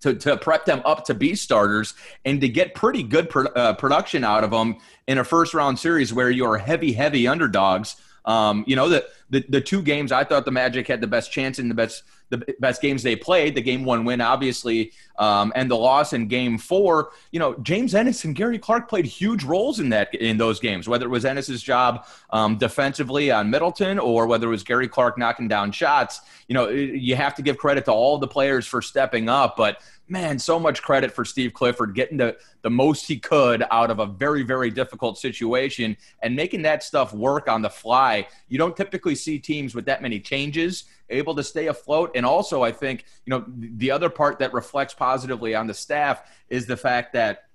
To, 0.00 0.12
to 0.12 0.36
prep 0.36 0.66
them 0.66 0.82
up 0.84 1.06
to 1.06 1.14
be 1.14 1.34
starters 1.34 1.94
and 2.26 2.38
to 2.42 2.50
get 2.50 2.74
pretty 2.74 3.02
good 3.02 3.30
pro, 3.30 3.44
uh, 3.44 3.72
production 3.72 4.24
out 4.24 4.44
of 4.44 4.50
them 4.50 4.76
in 5.06 5.16
a 5.16 5.24
first 5.24 5.54
round 5.54 5.78
series 5.78 6.12
where 6.12 6.28
you're 6.28 6.58
heavy, 6.58 6.92
heavy 6.92 7.26
underdogs 7.26 7.96
um, 8.26 8.64
you 8.66 8.76
know, 8.76 8.88
the, 8.88 9.06
the 9.30 9.44
the 9.48 9.60
two 9.60 9.82
games 9.82 10.12
I 10.12 10.24
thought 10.24 10.44
the 10.44 10.50
Magic 10.50 10.86
had 10.86 11.00
the 11.00 11.06
best 11.06 11.32
chance 11.32 11.58
in 11.58 11.68
the 11.68 11.74
best 11.74 12.02
the 12.28 12.44
best 12.58 12.82
games 12.82 13.02
they 13.02 13.14
played. 13.14 13.54
The 13.54 13.60
game 13.60 13.84
one 13.84 14.04
win, 14.04 14.20
obviously, 14.20 14.92
um, 15.18 15.52
and 15.54 15.70
the 15.70 15.76
loss 15.76 16.12
in 16.12 16.26
game 16.26 16.58
four. 16.58 17.10
You 17.30 17.38
know, 17.38 17.54
James 17.62 17.94
Ennis 17.94 18.24
and 18.24 18.34
Gary 18.34 18.58
Clark 18.58 18.88
played 18.88 19.06
huge 19.06 19.44
roles 19.44 19.78
in 19.78 19.90
that 19.90 20.14
in 20.14 20.36
those 20.36 20.58
games. 20.58 20.88
Whether 20.88 21.06
it 21.06 21.10
was 21.10 21.24
Ennis's 21.24 21.62
job 21.62 22.06
um, 22.30 22.58
defensively 22.58 23.30
on 23.30 23.50
Middleton 23.50 23.98
or 23.98 24.26
whether 24.26 24.48
it 24.48 24.50
was 24.50 24.64
Gary 24.64 24.88
Clark 24.88 25.18
knocking 25.18 25.48
down 25.48 25.70
shots. 25.72 26.20
You 26.48 26.54
know, 26.54 26.68
you 26.68 27.16
have 27.16 27.34
to 27.36 27.42
give 27.42 27.58
credit 27.58 27.84
to 27.86 27.92
all 27.92 28.18
the 28.18 28.28
players 28.28 28.66
for 28.66 28.82
stepping 28.82 29.28
up, 29.28 29.56
but 29.56 29.80
man, 30.08 30.38
so 30.38 30.58
much 30.58 30.82
credit 30.82 31.12
for 31.12 31.24
Steve 31.24 31.52
Clifford 31.52 31.94
getting 31.94 32.16
the, 32.16 32.36
the 32.62 32.70
most 32.70 33.06
he 33.06 33.18
could 33.18 33.64
out 33.70 33.90
of 33.90 33.98
a 33.98 34.06
very, 34.06 34.42
very 34.42 34.70
difficult 34.70 35.18
situation 35.18 35.96
and 36.22 36.36
making 36.36 36.62
that 36.62 36.82
stuff 36.82 37.12
work 37.12 37.48
on 37.48 37.62
the 37.62 37.70
fly. 37.70 38.26
You 38.48 38.58
don't 38.58 38.76
typically 38.76 39.15
see 39.16 39.38
teams 39.38 39.74
with 39.74 39.86
that 39.86 40.02
many 40.02 40.20
changes 40.20 40.84
able 41.08 41.34
to 41.34 41.42
stay 41.42 41.66
afloat. 41.66 42.12
And 42.14 42.24
also, 42.26 42.62
I 42.62 42.72
think, 42.72 43.04
you 43.24 43.30
know, 43.30 43.44
the 43.48 43.90
other 43.90 44.10
part 44.10 44.38
that 44.38 44.52
reflects 44.52 44.94
positively 44.94 45.54
on 45.54 45.66
the 45.66 45.74
staff 45.74 46.22
is 46.48 46.66
the 46.66 46.76
fact 46.76 47.12
that 47.14 47.46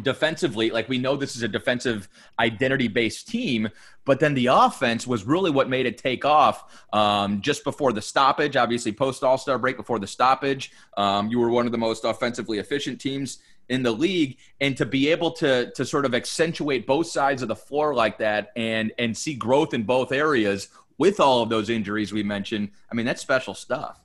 defensively, 0.00 0.70
like 0.70 0.88
we 0.88 0.98
know 0.98 1.16
this 1.16 1.36
is 1.36 1.42
a 1.42 1.48
defensive 1.48 2.08
identity 2.38 2.88
based 2.88 3.28
team, 3.28 3.68
but 4.04 4.20
then 4.20 4.34
the 4.34 4.46
offense 4.46 5.06
was 5.06 5.24
really 5.24 5.50
what 5.50 5.68
made 5.68 5.86
it 5.86 5.98
take 5.98 6.24
off 6.24 6.86
um, 6.92 7.40
just 7.40 7.62
before 7.64 7.92
the 7.92 8.02
stoppage. 8.02 8.56
Obviously, 8.56 8.92
post 8.92 9.22
All 9.22 9.38
Star 9.38 9.58
break, 9.58 9.76
before 9.76 9.98
the 9.98 10.06
stoppage, 10.06 10.72
um, 10.96 11.28
you 11.28 11.38
were 11.38 11.50
one 11.50 11.66
of 11.66 11.72
the 11.72 11.78
most 11.78 12.04
offensively 12.04 12.58
efficient 12.58 13.00
teams 13.00 13.38
in 13.68 13.82
the 13.82 13.92
league, 13.92 14.38
and 14.60 14.76
to 14.76 14.84
be 14.84 15.08
able 15.08 15.30
to 15.30 15.70
to 15.72 15.84
sort 15.84 16.04
of 16.04 16.14
accentuate 16.14 16.86
both 16.86 17.06
sides 17.06 17.42
of 17.42 17.48
the 17.48 17.56
floor 17.56 17.94
like 17.94 18.18
that 18.18 18.50
and 18.56 18.92
and 18.98 19.16
see 19.16 19.34
growth 19.34 19.72
in 19.72 19.82
both 19.82 20.10
areas 20.10 20.68
with 21.02 21.18
all 21.18 21.42
of 21.42 21.48
those 21.48 21.68
injuries 21.68 22.12
we 22.12 22.22
mentioned, 22.22 22.70
I 22.88 22.94
mean 22.94 23.04
that's 23.04 23.20
special 23.20 23.54
stuff. 23.54 24.00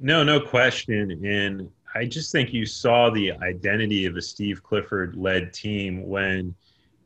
No, 0.00 0.24
no 0.24 0.40
question, 0.40 1.02
and 1.22 1.68
I 1.94 2.06
just 2.06 2.32
think 2.32 2.54
you 2.54 2.64
saw 2.64 3.10
the 3.10 3.32
identity 3.52 4.06
of 4.06 4.16
a 4.16 4.22
Steve 4.22 4.62
Clifford 4.62 5.16
led 5.16 5.52
team 5.52 6.08
when, 6.08 6.54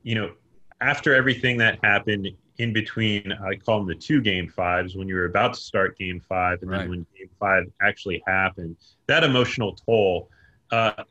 you 0.05 0.15
know, 0.15 0.31
after 0.81 1.17
everything 1.17 1.59
that 1.59 1.81
happened 1.83 2.29
in 2.59 2.73
between, 2.73 3.33
I 3.33 3.57
call 3.57 3.79
them 3.81 3.89
the 3.89 3.97
two 4.09 4.21
game 4.21 4.49
fives, 4.49 4.95
when 4.95 5.09
you 5.09 5.17
were 5.17 5.25
about 5.25 5.55
to 5.55 5.61
start 5.61 5.99
game 5.99 6.21
five, 6.21 6.63
and 6.63 6.71
right. 6.71 6.79
then 6.79 6.91
when 6.91 7.07
game 7.17 7.31
five 7.41 7.65
actually 7.83 8.23
happened, 8.25 8.77
that 9.09 9.25
emotional 9.25 9.75
toll, 9.75 10.31
uh, 10.71 11.03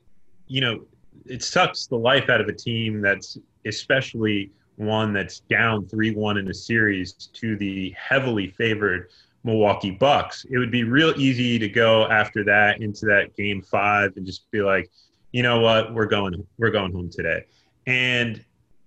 you 0.48 0.62
know, 0.62 0.86
it 1.26 1.44
sucks 1.44 1.88
the 1.88 1.98
life 1.98 2.30
out 2.30 2.40
of 2.40 2.48
a 2.48 2.54
team 2.54 3.02
that's 3.02 3.38
especially 3.66 4.50
one 4.78 5.12
that's 5.12 5.42
down 5.42 5.86
3 5.88 6.12
1 6.12 6.38
in 6.38 6.50
a 6.50 6.54
series 6.54 7.14
to 7.14 7.58
the 7.58 7.94
heavily 7.98 8.50
favored 8.52 9.10
Milwaukee 9.44 9.92
Bucks. 9.92 10.46
It 10.50 10.58
would 10.58 10.72
be 10.72 10.84
real 10.84 11.14
easy 11.18 11.60
to 11.60 11.68
go 11.68 12.08
after 12.08 12.44
that 12.46 12.82
into 12.82 13.06
that 13.08 13.36
game 13.36 13.62
five 13.62 14.14
and 14.16 14.26
just 14.26 14.50
be 14.52 14.62
like, 14.62 14.90
you 15.32 15.44
know 15.44 15.60
what, 15.60 15.94
we're 15.94 16.06
going, 16.06 16.46
we're 16.58 16.72
going 16.72 16.94
home 16.94 17.10
today. 17.10 17.46
And, 17.86 18.44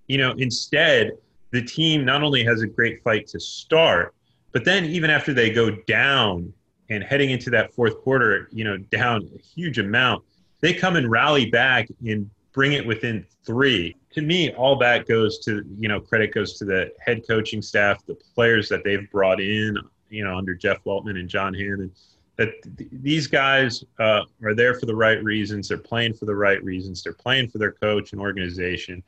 you 0.06 0.18
know, 0.18 0.32
instead, 0.32 1.12
the 1.50 1.62
team 1.62 2.04
not 2.04 2.22
only 2.22 2.44
has 2.44 2.62
a 2.62 2.66
great 2.66 3.02
fight 3.02 3.26
to 3.28 3.40
start, 3.40 4.14
but 4.52 4.64
then 4.64 4.84
even 4.84 5.10
after 5.10 5.32
they 5.32 5.50
go 5.50 5.70
down 5.86 6.52
and 6.88 7.02
heading 7.04 7.30
into 7.30 7.50
that 7.50 7.72
fourth 7.72 8.00
quarter, 8.02 8.48
you 8.52 8.64
know, 8.64 8.76
down 8.76 9.28
a 9.34 9.38
huge 9.38 9.78
amount, 9.78 10.24
they 10.60 10.74
come 10.74 10.96
and 10.96 11.10
rally 11.10 11.50
back 11.50 11.88
and 12.06 12.28
bring 12.52 12.72
it 12.72 12.86
within 12.86 13.24
three. 13.44 13.96
To 14.14 14.22
me, 14.22 14.52
all 14.54 14.76
that 14.78 15.06
goes 15.06 15.38
to, 15.40 15.64
you 15.78 15.88
know, 15.88 16.00
credit 16.00 16.34
goes 16.34 16.54
to 16.58 16.64
the 16.64 16.92
head 17.00 17.22
coaching 17.28 17.62
staff, 17.62 18.04
the 18.06 18.16
players 18.34 18.68
that 18.68 18.82
they've 18.84 19.08
brought 19.10 19.40
in 19.40 19.78
you 20.10 20.24
know 20.24 20.36
under 20.36 20.54
Jeff 20.54 20.82
Weltman 20.84 21.18
and 21.18 21.28
John 21.28 21.54
Hammond 21.54 21.92
that 22.36 22.50
th- 22.76 22.90
these 22.92 23.26
guys 23.26 23.84
uh, 23.98 24.22
are 24.42 24.54
there 24.54 24.74
for 24.74 24.86
the 24.86 24.94
right 24.94 25.22
reasons. 25.22 25.68
They're 25.68 25.78
playing 25.78 26.14
for 26.14 26.26
the 26.26 26.34
right 26.34 26.62
reasons. 26.62 27.02
They're 27.02 27.12
playing 27.12 27.48
for 27.48 27.58
their 27.58 27.72
coach 27.72 28.12
and 28.12 28.20
organization, 28.20 29.02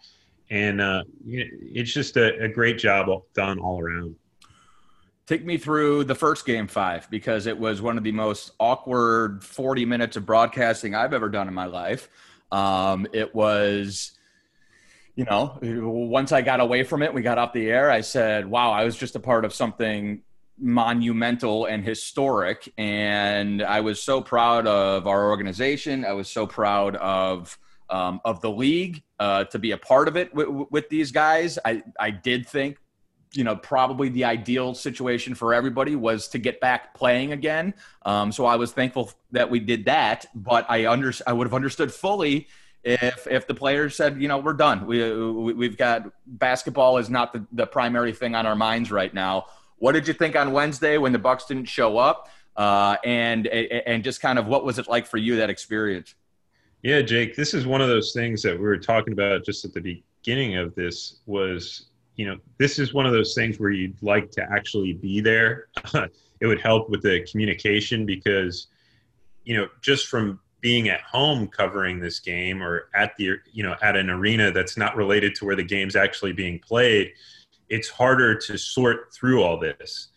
and 0.51 0.81
uh, 0.81 1.03
it's 1.27 1.93
just 1.93 2.17
a, 2.17 2.45
a 2.45 2.49
great 2.49 2.79
job 2.79 3.09
done 3.35 3.59
all 3.59 3.81
around. 3.81 4.17
Take 5.27 5.45
me 5.45 5.57
through 5.57 6.05
the 6.05 6.15
first 6.15 6.45
game 6.45 6.67
five 6.67 7.09
because 7.11 7.47
it 7.47 7.57
was 7.57 7.81
one 7.81 7.97
of 7.97 8.05
the 8.05 8.13
most 8.13 8.51
awkward 8.59 9.43
40 9.43 9.85
minutes 9.87 10.17
of 10.17 10.27
broadcasting 10.27 10.95
I've 10.95 11.15
ever 11.15 11.29
done 11.29 11.49
in 11.49 11.55
my 11.55 11.67
life. 11.67 12.09
Um, 12.51 13.07
it 13.13 13.35
was, 13.35 14.13
you 15.17 15.25
know, 15.25 15.59
once 15.63 16.33
I 16.33 16.41
got 16.43 16.61
away 16.61 16.85
from 16.85 17.03
it, 17.03 17.13
we 17.13 17.23
got 17.23 17.39
off 17.39 17.53
the 17.53 17.71
air. 17.71 17.91
I 17.91 18.01
said, 18.01 18.47
wow, 18.47 18.71
I 18.71 18.85
was 18.85 18.97
just 18.97 19.15
a 19.15 19.21
part 19.21 19.45
of 19.45 19.53
something 19.53 20.23
monumental 20.59 21.67
and 21.67 21.85
historic. 21.85 22.73
And 22.79 23.63
I 23.63 23.81
was 23.81 24.03
so 24.03 24.21
proud 24.21 24.67
of 24.67 25.07
our 25.07 25.29
organization. 25.29 26.05
I 26.05 26.13
was 26.13 26.29
so 26.29 26.47
proud 26.47 26.97
of 26.97 27.59
um, 27.91 28.21
of 28.25 28.41
the 28.41 28.51
league 28.51 29.03
uh, 29.21 29.45
to 29.45 29.59
be 29.59 29.73
a 29.73 29.77
part 29.77 30.09
of 30.09 30.17
it 30.17 30.35
with, 30.35 30.49
with 30.71 30.89
these 30.89 31.13
guys. 31.13 31.59
I 31.65 31.83
I 31.99 32.11
did 32.11 32.49
think. 32.49 32.79
You 33.35 33.45
know, 33.45 33.57
probably 33.57 34.11
the 34.11 34.25
ideal 34.25 34.75
situation 34.75 35.35
for 35.35 35.55
everybody 35.55 35.97
was 35.97 36.29
to 36.29 36.39
get 36.39 36.61
back 36.61 36.93
playing 36.93 37.33
again. 37.33 37.73
Um, 38.05 38.31
so 38.31 38.45
I 38.45 38.57
was 38.57 38.73
thankful 38.73 39.11
that 39.31 39.51
we 39.51 39.59
did 39.59 39.87
that. 39.87 40.27
But 40.35 40.67
I 40.69 40.87
under 40.87 41.15
I 41.27 41.33
would 41.33 41.47
have 41.47 41.55
understood 41.55 41.93
fully 41.95 42.49
if 42.85 43.27
if 43.31 43.47
the 43.47 43.55
players 43.55 43.95
said, 43.95 44.21
you 44.21 44.29
know, 44.29 44.39
we're 44.39 44.55
done. 44.55 44.87
We, 44.87 45.53
we 45.53 45.67
have 45.67 45.77
got 45.77 46.11
basketball 46.27 46.99
is 46.99 47.09
not 47.09 47.33
the, 47.33 47.47
the 47.53 47.67
primary 47.67 48.13
thing 48.13 48.35
on 48.35 48.47
our 48.47 48.57
minds 48.57 48.91
right 48.91 49.13
now. 49.13 49.47
What 49.79 49.93
did 49.93 50.09
you 50.09 50.15
think 50.15 50.37
on 50.37 50.53
Wednesday 50.53 50.99
when 50.99 51.13
the 51.13 51.19
Bucks 51.19 51.45
didn't 51.47 51.67
show 51.67 51.99
up? 51.99 52.29
Uh, 52.57 52.97
and 53.05 53.47
and 53.47 54.05
just 54.05 54.21
kind 54.21 54.39
of 54.39 54.47
what 54.47 54.65
was 54.65 54.79
it 54.79 54.89
like 54.89 55.07
for 55.07 55.17
you 55.17 55.37
that 55.37 55.49
experience? 55.49 56.15
Yeah, 56.83 57.01
Jake, 57.01 57.37
this 57.37 57.55
is 57.55 57.67
one 57.67 57.81
of 57.81 57.89
those 57.89 58.13
things 58.13 58.43
that 58.43 58.55
we 58.55 58.65
were 58.65 58.77
talking 58.77 59.13
about 59.13 59.45
just 59.45 59.65
at 59.65 59.73
the 59.73 60.03
beginning 60.23 60.57
of 60.57 60.75
this 60.75 61.21
was, 61.27 61.87
you 62.17 62.27
know, 62.27 62.39
this 62.59 62.81
is 62.81 62.93
one 62.93 63.07
of 63.07 63.13
those 63.13 63.35
things 63.35 63.61
where 63.61 63.71
you'd 63.71 64.03
like 64.03 64.33
to 64.33 64.43
actually 64.53 64.93
be 64.93 65.21
there. 65.21 65.69
it 65.95 66.47
would 66.47 66.61
help 66.61 66.91
with 66.91 67.01
the 67.03 67.25
communication 67.31 68.05
because, 68.05 68.67
you 69.45 69.57
know, 69.57 69.69
just 69.81 70.09
from 70.09 70.41
being 70.63 70.89
at 70.89 71.03
home 71.03 71.47
covering 71.49 72.01
this 72.01 72.21
game 72.21 72.63
or 72.63 72.89
at 72.95 73.15
the, 73.17 73.37
you 73.53 73.63
know, 73.63 73.77
at 73.83 73.97
an 73.97 74.09
arena 74.09 74.51
that's 74.51 74.79
not 74.79 74.97
related 74.97 75.35
to 75.35 75.45
where 75.45 75.57
the 75.57 75.63
game's 75.63 75.97
actually 75.97 76.33
being 76.33 76.59
played, 76.61 77.13
it's 77.69 77.89
harder 77.89 78.35
to 78.35 78.57
sort 78.57 79.13
through 79.13 79.43
all 79.43 79.59
this. 79.59 80.09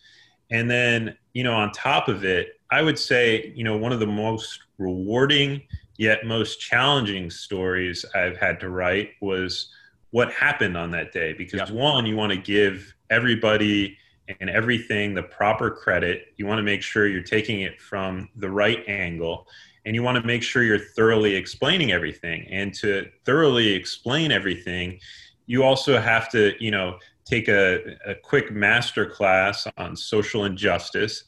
And 0.50 0.70
then, 0.70 1.16
you 1.34 1.42
know, 1.42 1.52
on 1.52 1.72
top 1.72 2.08
of 2.08 2.24
it, 2.24 2.60
I 2.70 2.80
would 2.80 2.98
say, 2.98 3.52
you 3.54 3.64
know, 3.64 3.76
one 3.76 3.92
of 3.92 4.00
the 4.00 4.06
most 4.06 4.60
rewarding 4.78 5.62
yet 5.98 6.26
most 6.26 6.60
challenging 6.60 7.30
stories 7.30 8.04
I've 8.14 8.36
had 8.36 8.60
to 8.60 8.70
write 8.70 9.10
was 9.20 9.70
what 10.10 10.32
happened 10.32 10.76
on 10.76 10.90
that 10.92 11.12
day. 11.12 11.32
Because 11.32 11.70
yeah. 11.70 11.76
one, 11.76 12.06
you 12.06 12.16
want 12.16 12.32
to 12.32 12.38
give 12.38 12.94
everybody 13.10 13.96
and 14.40 14.50
everything 14.50 15.14
the 15.14 15.22
proper 15.22 15.70
credit. 15.70 16.28
You 16.36 16.46
want 16.46 16.58
to 16.58 16.62
make 16.62 16.82
sure 16.82 17.06
you're 17.06 17.22
taking 17.22 17.62
it 17.62 17.80
from 17.80 18.28
the 18.36 18.50
right 18.50 18.82
angle. 18.88 19.46
And 19.84 19.94
you 19.94 20.02
want 20.02 20.20
to 20.20 20.26
make 20.26 20.42
sure 20.42 20.64
you're 20.64 20.78
thoroughly 20.78 21.36
explaining 21.36 21.92
everything. 21.92 22.46
And 22.50 22.74
to 22.74 23.08
thoroughly 23.24 23.72
explain 23.72 24.32
everything, 24.32 24.98
you 25.46 25.62
also 25.62 26.00
have 26.00 26.28
to, 26.32 26.54
you 26.58 26.72
know, 26.72 26.98
take 27.24 27.48
a, 27.48 27.96
a 28.06 28.14
quick 28.14 28.50
master 28.50 29.06
class 29.06 29.66
on 29.76 29.94
social 29.94 30.44
injustice 30.44 31.24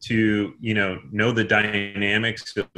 to 0.00 0.54
you 0.60 0.74
know 0.74 1.00
know 1.12 1.30
the 1.30 1.44
dynamics 1.44 2.56
of 2.56 2.68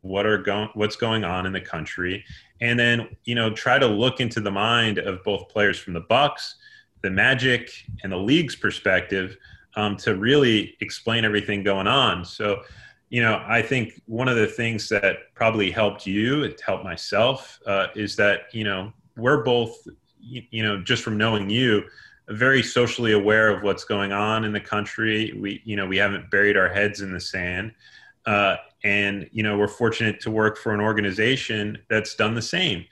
what 0.00 0.24
are 0.24 0.38
going 0.38 0.68
what's 0.74 0.96
going 0.96 1.24
on 1.24 1.44
in 1.44 1.52
the 1.52 1.60
country 1.60 2.24
and 2.60 2.78
then 2.78 3.08
you 3.24 3.34
know 3.34 3.50
try 3.50 3.78
to 3.78 3.86
look 3.86 4.20
into 4.20 4.40
the 4.40 4.50
mind 4.50 4.98
of 4.98 5.22
both 5.24 5.48
players 5.48 5.78
from 5.78 5.92
the 5.92 6.00
bucks 6.00 6.56
the 7.02 7.10
magic 7.10 7.70
and 8.02 8.12
the 8.12 8.16
league's 8.16 8.56
perspective 8.56 9.36
um, 9.76 9.96
to 9.96 10.16
really 10.16 10.76
explain 10.80 11.24
everything 11.24 11.62
going 11.62 11.86
on 11.86 12.24
so 12.24 12.62
you 13.10 13.22
know 13.22 13.42
i 13.46 13.62
think 13.62 14.00
one 14.06 14.28
of 14.28 14.36
the 14.36 14.46
things 14.46 14.88
that 14.88 15.16
probably 15.34 15.70
helped 15.70 16.06
you 16.06 16.42
it 16.42 16.60
helped 16.60 16.84
myself 16.84 17.60
uh, 17.66 17.86
is 17.94 18.16
that 18.16 18.42
you 18.52 18.64
know 18.64 18.92
we're 19.16 19.42
both 19.42 19.86
you, 20.28 20.42
you 20.50 20.62
know, 20.62 20.80
just 20.80 21.02
from 21.02 21.16
knowing 21.16 21.50
you, 21.50 21.84
very 22.28 22.62
socially 22.62 23.12
aware 23.12 23.48
of 23.48 23.62
what's 23.62 23.84
going 23.84 24.12
on 24.12 24.44
in 24.44 24.52
the 24.52 24.60
country. 24.60 25.32
We, 25.38 25.62
you 25.64 25.76
know, 25.76 25.86
we 25.86 25.96
haven't 25.96 26.30
buried 26.30 26.56
our 26.56 26.68
heads 26.68 27.00
in 27.00 27.12
the 27.12 27.20
sand. 27.20 27.72
Uh, 28.26 28.56
and, 28.84 29.28
you 29.32 29.42
know, 29.42 29.56
we're 29.56 29.66
fortunate 29.66 30.20
to 30.20 30.30
work 30.30 30.58
for 30.58 30.74
an 30.74 30.80
organization 30.80 31.78
that's 31.88 32.14
done 32.14 32.34
the 32.34 32.42
same. 32.42 32.84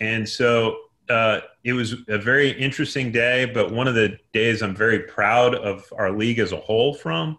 And 0.00 0.28
so 0.28 0.76
uh, 1.12 1.40
it 1.62 1.74
was 1.74 1.94
a 2.08 2.18
very 2.18 2.50
interesting 2.50 3.12
day, 3.12 3.44
but 3.44 3.70
one 3.70 3.86
of 3.86 3.94
the 3.94 4.18
days 4.32 4.62
I'm 4.62 4.74
very 4.74 5.00
proud 5.00 5.54
of 5.54 5.84
our 5.96 6.10
league 6.10 6.38
as 6.38 6.52
a 6.52 6.56
whole 6.56 6.94
from. 6.94 7.38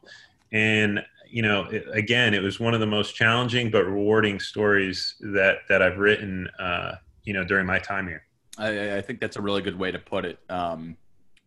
And, 0.51 1.03
you 1.27 1.41
know, 1.41 1.63
it, 1.63 1.85
again, 1.91 2.35
it 2.35 2.43
was 2.43 2.59
one 2.59 2.75
of 2.75 2.79
the 2.79 2.85
most 2.85 3.15
challenging 3.15 3.71
but 3.71 3.85
rewarding 3.85 4.39
stories 4.39 5.15
that, 5.21 5.59
that 5.69 5.81
I've 5.81 5.97
written, 5.97 6.47
uh, 6.59 6.95
you 7.23 7.33
know, 7.33 7.43
during 7.43 7.65
my 7.65 7.79
time 7.79 8.07
here. 8.07 8.23
I, 8.59 8.97
I, 8.97 9.01
think 9.01 9.19
that's 9.19 9.37
a 9.37 9.41
really 9.41 9.63
good 9.63 9.77
way 9.77 9.91
to 9.91 9.97
put 9.97 10.25
it. 10.25 10.37
Um, 10.47 10.95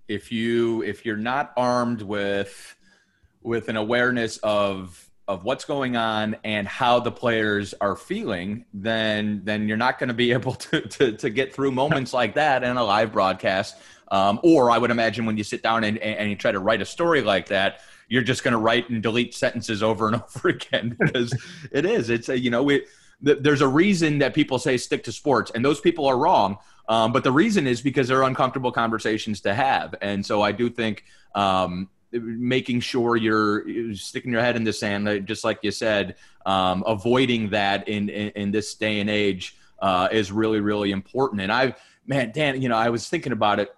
if 0.08 0.32
you 0.32 0.82
if 0.82 1.04
you're 1.06 1.16
not 1.16 1.52
armed 1.56 2.02
with 2.02 2.74
with 3.42 3.68
an 3.68 3.76
awareness 3.76 4.38
of 4.38 5.05
of 5.28 5.44
what's 5.44 5.64
going 5.64 5.96
on 5.96 6.36
and 6.44 6.68
how 6.68 7.00
the 7.00 7.10
players 7.10 7.74
are 7.80 7.96
feeling, 7.96 8.64
then 8.72 9.40
then 9.44 9.66
you're 9.66 9.76
not 9.76 9.98
going 9.98 10.08
to 10.08 10.14
be 10.14 10.32
able 10.38 10.54
to, 10.54 10.80
to, 10.82 11.12
to 11.12 11.30
get 11.30 11.54
through 11.54 11.72
moments 11.72 12.12
like 12.12 12.34
that 12.34 12.62
in 12.62 12.76
a 12.76 12.84
live 12.84 13.12
broadcast. 13.12 13.76
Um, 14.08 14.38
or 14.44 14.70
I 14.70 14.78
would 14.78 14.92
imagine 14.92 15.26
when 15.26 15.36
you 15.36 15.42
sit 15.42 15.62
down 15.62 15.82
and, 15.82 15.98
and 15.98 16.30
you 16.30 16.36
try 16.36 16.52
to 16.52 16.60
write 16.60 16.80
a 16.80 16.84
story 16.84 17.22
like 17.22 17.48
that, 17.48 17.80
you're 18.08 18.22
just 18.22 18.44
going 18.44 18.52
to 18.52 18.58
write 18.58 18.88
and 18.88 19.02
delete 19.02 19.34
sentences 19.34 19.82
over 19.82 20.06
and 20.06 20.16
over 20.36 20.48
again 20.48 20.96
because 20.98 21.34
it 21.72 21.84
is. 21.84 22.08
It's 22.08 22.28
a, 22.28 22.38
you 22.38 22.50
know 22.50 22.62
we 22.62 22.86
there's 23.20 23.62
a 23.62 23.68
reason 23.68 24.18
that 24.18 24.34
people 24.34 24.58
say 24.58 24.76
stick 24.76 25.02
to 25.04 25.12
sports, 25.12 25.50
and 25.54 25.64
those 25.64 25.80
people 25.80 26.06
are 26.06 26.18
wrong. 26.18 26.58
Um, 26.88 27.12
but 27.12 27.24
the 27.24 27.32
reason 27.32 27.66
is 27.66 27.80
because 27.80 28.08
they're 28.08 28.22
uncomfortable 28.22 28.70
conversations 28.70 29.40
to 29.40 29.54
have, 29.54 29.94
and 30.00 30.24
so 30.24 30.42
I 30.42 30.52
do 30.52 30.68
think 30.70 31.04
um, 31.34 31.88
making 32.12 32.80
sure 32.80 33.16
you're 33.16 33.94
sticking 33.94 34.32
your 34.32 34.40
head 34.40 34.56
in 34.56 34.64
the 34.64 34.72
sand, 34.72 35.26
just 35.26 35.44
like 35.44 35.58
you 35.62 35.70
said, 35.70 36.16
um, 36.46 36.84
avoiding 36.86 37.50
that 37.50 37.88
in, 37.88 38.08
in, 38.08 38.30
in 38.30 38.50
this 38.50 38.74
day 38.74 39.00
and 39.00 39.10
age. 39.10 39.56
uh, 39.80 40.08
is 40.10 40.32
really, 40.32 40.60
really 40.60 40.90
important. 40.90 41.40
And 41.40 41.52
I've, 41.52 41.74
man, 42.06 42.32
Dan, 42.32 42.60
you 42.60 42.68
know, 42.68 42.76
I 42.76 42.90
was 42.90 43.08
thinking 43.08 43.32
about 43.32 43.60
it. 43.60 43.74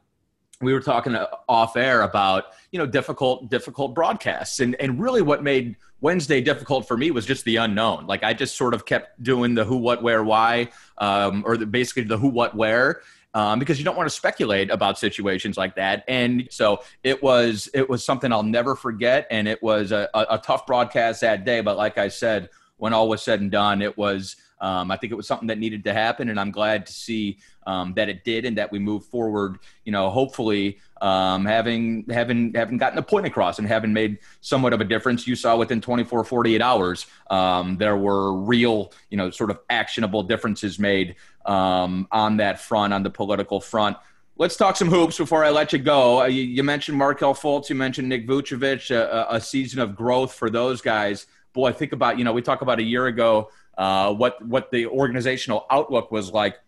We 0.60 0.72
were 0.72 0.80
talking 0.80 1.14
uh, 1.14 1.26
off 1.48 1.76
air 1.76 2.02
about 2.02 2.46
you 2.72 2.80
know 2.80 2.86
difficult, 2.86 3.48
difficult 3.48 3.94
broadcasts, 3.94 4.58
and 4.58 4.74
and 4.80 5.00
really 5.00 5.22
what 5.22 5.42
made 5.42 5.76
Wednesday 6.00 6.40
difficult 6.40 6.88
for 6.88 6.96
me 6.96 7.12
was 7.12 7.24
just 7.26 7.44
the 7.44 7.56
unknown. 7.56 8.06
Like 8.06 8.24
I 8.24 8.34
just 8.34 8.56
sort 8.56 8.74
of 8.74 8.84
kept 8.84 9.22
doing 9.22 9.54
the 9.54 9.64
who, 9.64 9.76
what, 9.76 10.02
where, 10.02 10.24
why, 10.24 10.70
um, 10.98 11.44
or 11.46 11.56
the, 11.56 11.66
basically 11.66 12.04
the 12.04 12.18
who, 12.18 12.28
what, 12.28 12.56
where. 12.56 13.02
Um, 13.34 13.58
because 13.58 13.78
you 13.78 13.84
don't 13.84 13.96
want 13.96 14.08
to 14.08 14.14
speculate 14.14 14.70
about 14.70 14.98
situations 14.98 15.58
like 15.58 15.76
that. 15.76 16.02
And 16.08 16.48
so 16.50 16.80
it 17.04 17.22
was 17.22 17.68
it 17.74 17.88
was 17.88 18.02
something 18.04 18.32
I'll 18.32 18.42
never 18.42 18.74
forget, 18.74 19.26
and 19.30 19.46
it 19.46 19.62
was 19.62 19.92
a, 19.92 20.08
a, 20.14 20.26
a 20.30 20.38
tough 20.38 20.66
broadcast 20.66 21.20
that 21.20 21.44
day. 21.44 21.60
But 21.60 21.76
like 21.76 21.98
I 21.98 22.08
said, 22.08 22.48
when 22.78 22.94
all 22.94 23.08
was 23.08 23.22
said 23.22 23.40
and 23.40 23.50
done, 23.50 23.82
it 23.82 23.98
was 23.98 24.36
um, 24.60 24.90
I 24.90 24.96
think 24.96 25.12
it 25.12 25.16
was 25.16 25.26
something 25.26 25.48
that 25.48 25.58
needed 25.58 25.84
to 25.84 25.92
happen, 25.92 26.28
and 26.28 26.38
I'm 26.38 26.50
glad 26.50 26.86
to 26.86 26.92
see 26.92 27.38
um, 27.66 27.92
that 27.94 28.08
it 28.08 28.24
did 28.24 28.44
and 28.44 28.58
that 28.58 28.72
we 28.72 28.78
move 28.78 29.04
forward. 29.04 29.58
You 29.84 29.92
know, 29.92 30.10
hopefully 30.10 30.78
um, 31.00 31.44
having 31.44 32.04
having 32.08 32.52
having 32.54 32.78
gotten 32.78 32.98
a 32.98 33.02
point 33.02 33.26
across 33.26 33.58
and 33.58 33.68
having 33.68 33.92
made 33.92 34.18
somewhat 34.40 34.72
of 34.72 34.80
a 34.80 34.84
difference. 34.84 35.26
You 35.26 35.36
saw 35.36 35.56
within 35.56 35.80
24, 35.80 36.24
48 36.24 36.60
hours 36.62 37.06
um, 37.30 37.76
there 37.76 37.96
were 37.96 38.34
real, 38.34 38.92
you 39.10 39.16
know, 39.16 39.30
sort 39.30 39.50
of 39.50 39.60
actionable 39.70 40.22
differences 40.22 40.78
made 40.78 41.16
um, 41.46 42.08
on 42.10 42.38
that 42.38 42.60
front, 42.60 42.92
on 42.92 43.02
the 43.02 43.10
political 43.10 43.60
front. 43.60 43.96
Let's 44.36 44.56
talk 44.56 44.76
some 44.76 44.88
hoops 44.88 45.18
before 45.18 45.44
I 45.44 45.50
let 45.50 45.72
you 45.72 45.80
go. 45.80 46.22
Uh, 46.22 46.26
you, 46.26 46.42
you, 46.42 46.62
mentioned 46.62 46.96
Markelle 46.96 47.34
Fultz. 47.34 47.68
You 47.68 47.74
mentioned 47.74 48.08
Nick 48.08 48.26
Vucevic. 48.26 48.94
A, 48.94 49.26
a 49.34 49.40
season 49.40 49.80
of 49.80 49.96
growth 49.96 50.32
for 50.32 50.48
those 50.48 50.80
guys. 50.80 51.26
Boy, 51.52 51.72
think 51.72 51.92
about 51.92 52.18
you 52.18 52.24
know 52.24 52.32
we 52.32 52.42
talk 52.42 52.60
about 52.60 52.78
a 52.78 52.82
year 52.84 53.06
ago 53.06 53.50
uh, 53.78 54.12
what 54.12 54.44
what 54.44 54.70
the 54.70 54.86
organizational 54.86 55.64
outlook 55.70 56.10
was 56.10 56.32
like. 56.32 56.58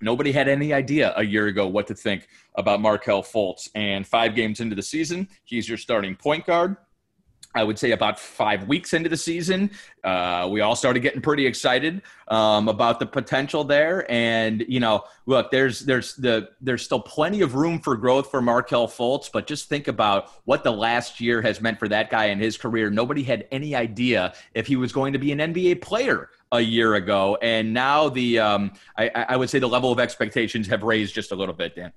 Nobody 0.00 0.32
had 0.32 0.48
any 0.48 0.72
idea 0.72 1.14
a 1.16 1.22
year 1.22 1.46
ago 1.46 1.68
what 1.68 1.86
to 1.86 1.94
think 1.94 2.26
about 2.56 2.80
Markelle 2.80 3.22
Fultz. 3.22 3.68
And 3.76 4.04
five 4.04 4.34
games 4.34 4.58
into 4.58 4.74
the 4.74 4.82
season, 4.82 5.28
he's 5.44 5.68
your 5.68 5.78
starting 5.78 6.16
point 6.16 6.44
guard. 6.44 6.76
I 7.54 7.64
would 7.64 7.78
say 7.78 7.92
about 7.92 8.18
five 8.18 8.66
weeks 8.66 8.94
into 8.94 9.08
the 9.08 9.16
season, 9.16 9.70
uh, 10.04 10.48
we 10.50 10.60
all 10.60 10.74
started 10.74 11.00
getting 11.00 11.20
pretty 11.20 11.46
excited 11.46 12.02
um, 12.28 12.68
about 12.68 12.98
the 12.98 13.06
potential 13.06 13.62
there. 13.62 14.10
And 14.10 14.64
you 14.68 14.80
know, 14.80 15.04
look, 15.26 15.50
there's 15.50 15.80
there's 15.80 16.14
the 16.14 16.50
there's 16.60 16.82
still 16.82 17.00
plenty 17.00 17.42
of 17.42 17.54
room 17.54 17.80
for 17.80 17.96
growth 17.96 18.30
for 18.30 18.40
Markelle 18.40 18.88
Fultz, 18.88 19.30
but 19.30 19.46
just 19.46 19.68
think 19.68 19.88
about 19.88 20.30
what 20.44 20.64
the 20.64 20.72
last 20.72 21.20
year 21.20 21.42
has 21.42 21.60
meant 21.60 21.78
for 21.78 21.88
that 21.88 22.10
guy 22.10 22.26
in 22.26 22.38
his 22.38 22.56
career. 22.56 22.90
Nobody 22.90 23.22
had 23.22 23.46
any 23.50 23.74
idea 23.74 24.34
if 24.54 24.66
he 24.66 24.76
was 24.76 24.92
going 24.92 25.12
to 25.12 25.18
be 25.18 25.32
an 25.32 25.38
NBA 25.38 25.82
player 25.82 26.30
a 26.52 26.60
year 26.60 26.94
ago, 26.94 27.36
and 27.42 27.72
now 27.74 28.08
the 28.08 28.38
um, 28.38 28.72
I, 28.96 29.10
I 29.28 29.36
would 29.36 29.50
say 29.50 29.58
the 29.58 29.68
level 29.68 29.92
of 29.92 30.00
expectations 30.00 30.66
have 30.68 30.82
raised 30.82 31.14
just 31.14 31.32
a 31.32 31.34
little 31.34 31.54
bit, 31.54 31.76
Dan. 31.76 31.92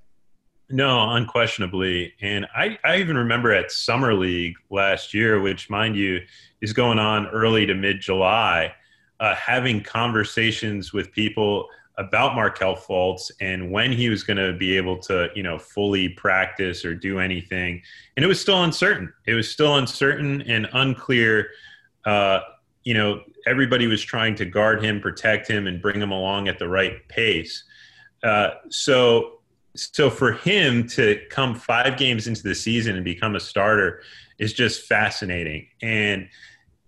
No, 0.70 1.12
unquestionably. 1.12 2.14
And 2.22 2.48
I, 2.56 2.78
I 2.84 2.98
even 2.98 3.18
remember 3.18 3.52
at 3.52 3.72
Summer 3.72 4.14
League 4.14 4.56
last 4.70 5.14
year, 5.14 5.40
which, 5.40 5.70
mind 5.70 5.96
you, 5.96 6.22
is 6.62 6.74
going 6.74 6.98
on 6.98 7.28
early 7.28 7.66
to 7.68 7.76
mid 7.76 8.02
July, 8.02 8.74
uh, 9.20 9.36
having 9.36 9.84
conversations 9.84 10.92
with 10.92 11.12
people 11.12 11.68
about 11.98 12.36
Markelle 12.36 12.76
Fultz 12.76 13.32
and 13.40 13.72
when 13.72 13.92
he 13.92 14.10
was 14.10 14.24
going 14.24 14.38
to 14.38 14.54
be 14.54 14.76
able 14.76 14.98
to, 14.98 15.30
you 15.36 15.44
know, 15.44 15.58
fully 15.58 16.10
practice 16.10 16.84
or 16.84 16.94
do 16.96 17.20
anything. 17.20 17.82
And 18.18 18.26
it 18.26 18.28
was 18.28 18.42
still 18.42 18.64
uncertain. 18.64 19.14
It 19.26 19.34
was 19.34 19.50
still 19.50 19.78
uncertain 19.78 20.42
and 20.42 20.68
unclear. 20.74 21.50
Uh, 22.06 22.40
you 22.84 22.94
know, 22.94 23.22
everybody 23.48 23.88
was 23.88 24.02
trying 24.02 24.36
to 24.36 24.46
guard 24.46 24.84
him, 24.84 25.00
protect 25.00 25.48
him, 25.48 25.68
and 25.68 25.82
bring 25.82 26.02
him 26.02 26.12
along 26.12 26.48
at 26.48 26.60
the 26.60 26.68
right 26.68 27.08
pace. 27.08 27.64
Uh, 28.24 28.56
so 28.70 29.35
so 29.76 30.10
for 30.10 30.34
him 30.34 30.88
to 30.90 31.22
come 31.30 31.56
five 31.56 31.98
games 31.98 32.28
into 32.28 32.44
the 32.44 32.56
season 32.56 32.96
and 32.96 33.06
become 33.06 33.36
a 33.36 33.40
starter 33.40 34.02
is 34.38 34.54
just 34.54 34.88
fascinating. 34.88 35.68
And, 35.82 36.28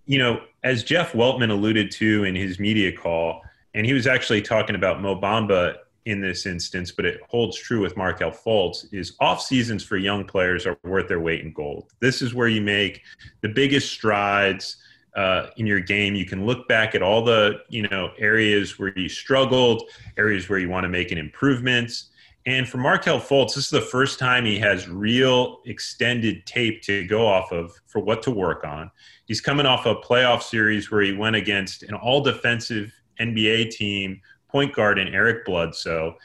you 0.06 0.17
know, 0.17 0.41
as 0.63 0.84
Jeff 0.84 1.13
Weltman 1.13 1.51
alluded 1.51 1.91
to 1.91 2.24
in 2.24 2.36
his 2.36 2.60
media 2.60 2.91
call, 2.91 3.41
and 3.74 3.86
he 3.86 3.93
was 3.93 4.08
actually 4.08 4.41
talking 4.41 4.76
about 4.76 5.02
Mo 5.02 5.19
Bamba 5.19 5.76
in 6.06 6.21
this 6.21 6.45
instance, 6.45 6.91
but 6.91 7.06
it 7.06 7.19
holds 7.28 7.58
true 7.58 7.82
with 7.82 7.97
Markelle 7.97 8.32
Fultz, 8.32 8.86
is 8.93 9.15
off 9.19 9.41
seasons 9.41 9.84
for 9.84 9.97
young 9.97 10.23
players 10.23 10.65
are 10.65 10.78
worth 10.84 11.08
their 11.10 11.19
weight 11.19 11.41
in 11.41 11.52
gold. 11.52 11.91
This 12.00 12.21
is 12.21 12.34
where 12.34 12.47
you 12.47 12.62
make 12.62 13.04
the 13.41 13.50
biggest 13.50 13.91
strides 13.91 14.78
uh, 15.15 15.47
in 15.58 15.67
your 15.67 15.82
game. 15.82 16.15
You 16.15 16.26
can 16.26 16.45
look 16.45 16.67
back 16.67 16.95
at 16.95 17.02
all 17.02 17.23
the, 17.26 17.62
you 17.69 17.88
know, 17.89 18.12
areas 18.17 18.80
where 18.80 18.97
you 18.97 19.10
struggled, 19.10 19.84
areas 20.17 20.47
where 20.47 20.60
you 20.60 20.69
want 20.69 20.86
to 20.86 20.89
make 20.89 21.12
an 21.12 21.17
improvements 21.17 22.12
and 22.47 22.67
for 22.67 22.77
Markelle 22.77 23.19
Fultz, 23.19 23.55
this 23.55 23.65
is 23.65 23.69
the 23.69 23.81
first 23.81 24.19
time 24.19 24.45
he 24.45 24.57
has 24.57 24.88
real 24.88 25.60
extended 25.65 26.45
tape 26.45 26.81
to 26.83 27.05
go 27.05 27.27
off 27.27 27.51
of 27.51 27.73
for 27.88 27.99
what 27.99 28.23
to 28.23 28.31
work 28.31 28.63
on. 28.63 28.89
He's 29.25 29.41
coming 29.41 29.65
off 29.65 29.86
a 29.86 29.95
playoff 29.95 30.41
series 30.41 30.89
where 30.89 31.01
he 31.01 31.12
went 31.12 31.36
against 31.36 31.83
an 31.83 31.93
all 31.93 32.21
defensive 32.21 32.93
NBA 33.19 33.71
team, 33.71 34.21
point 34.47 34.73
guard, 34.73 34.97
in 34.97 35.10
Eric 35.10 35.43
Bledsoe, 35.43 36.15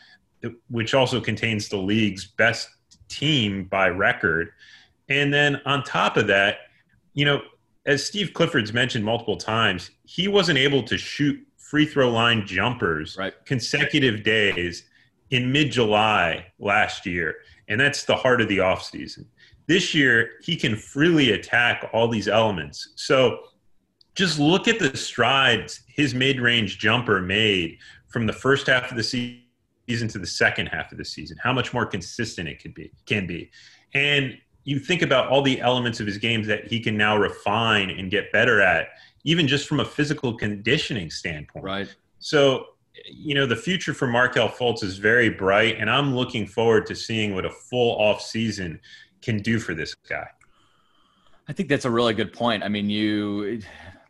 which 0.70 0.94
also 0.94 1.20
contains 1.20 1.68
the 1.68 1.76
league's 1.76 2.24
best 2.24 2.68
team 3.08 3.64
by 3.64 3.88
record. 3.88 4.50
And 5.08 5.34
then 5.34 5.60
on 5.66 5.82
top 5.82 6.16
of 6.16 6.28
that, 6.28 6.58
you 7.14 7.24
know, 7.24 7.42
as 7.84 8.06
Steve 8.06 8.32
Clifford's 8.32 8.72
mentioned 8.72 9.04
multiple 9.04 9.36
times, 9.36 9.90
he 10.04 10.28
wasn't 10.28 10.58
able 10.58 10.84
to 10.84 10.96
shoot 10.96 11.44
free 11.56 11.84
throw 11.84 12.10
line 12.10 12.46
jumpers 12.46 13.16
right. 13.18 13.34
consecutive 13.44 14.22
days 14.22 14.84
in 15.32 15.50
mid 15.50 15.72
July 15.72 16.46
last 16.60 17.04
year, 17.04 17.36
and 17.66 17.80
that's 17.80 18.04
the 18.04 18.14
heart 18.14 18.40
of 18.40 18.48
the 18.48 18.58
offseason. 18.58 19.24
This 19.66 19.94
year, 19.94 20.32
he 20.42 20.56
can 20.56 20.76
freely 20.76 21.32
attack 21.32 21.90
all 21.92 22.06
these 22.06 22.28
elements. 22.28 22.92
So 22.96 23.40
just 24.14 24.38
look 24.38 24.68
at 24.68 24.78
the 24.78 24.94
strides 24.96 25.80
his 25.88 26.14
mid 26.14 26.38
range 26.38 26.78
jumper 26.78 27.20
made 27.20 27.78
from 28.08 28.26
the 28.26 28.32
first 28.32 28.66
half 28.66 28.90
of 28.90 28.96
the 28.96 29.02
season 29.02 30.08
to 30.08 30.18
the 30.18 30.26
second 30.26 30.66
half 30.66 30.92
of 30.92 30.98
the 30.98 31.04
season, 31.04 31.38
how 31.42 31.52
much 31.52 31.72
more 31.72 31.86
consistent 31.86 32.46
it 32.46 32.62
could 32.62 32.74
be, 32.74 32.92
can 33.06 33.26
be. 33.26 33.50
And 33.94 34.36
you 34.64 34.78
think 34.78 35.00
about 35.00 35.28
all 35.28 35.40
the 35.40 35.60
elements 35.62 35.98
of 35.98 36.06
his 36.06 36.18
games 36.18 36.46
that 36.46 36.66
he 36.66 36.78
can 36.78 36.96
now 36.96 37.16
refine 37.16 37.88
and 37.88 38.10
get 38.10 38.30
better 38.32 38.60
at, 38.60 38.88
even 39.24 39.48
just 39.48 39.66
from 39.66 39.80
a 39.80 39.84
physical 39.84 40.36
conditioning 40.36 41.10
standpoint. 41.10 41.64
Right. 41.64 41.94
So 42.18 42.66
you 43.06 43.34
know, 43.34 43.46
the 43.46 43.56
future 43.56 43.94
for 43.94 44.06
Markelle 44.06 44.48
Fultz 44.48 44.82
is 44.82 44.98
very 44.98 45.30
bright, 45.30 45.78
and 45.78 45.90
I'm 45.90 46.14
looking 46.14 46.46
forward 46.46 46.86
to 46.86 46.94
seeing 46.94 47.34
what 47.34 47.44
a 47.44 47.50
full 47.50 47.96
off 48.00 48.20
season 48.20 48.80
can 49.22 49.38
do 49.38 49.58
for 49.58 49.74
this 49.74 49.94
guy. 49.94 50.28
I 51.48 51.52
think 51.52 51.68
that's 51.68 51.84
a 51.84 51.90
really 51.90 52.14
good 52.14 52.32
point. 52.32 52.62
I 52.62 52.68
mean, 52.68 52.88
you, 52.88 53.60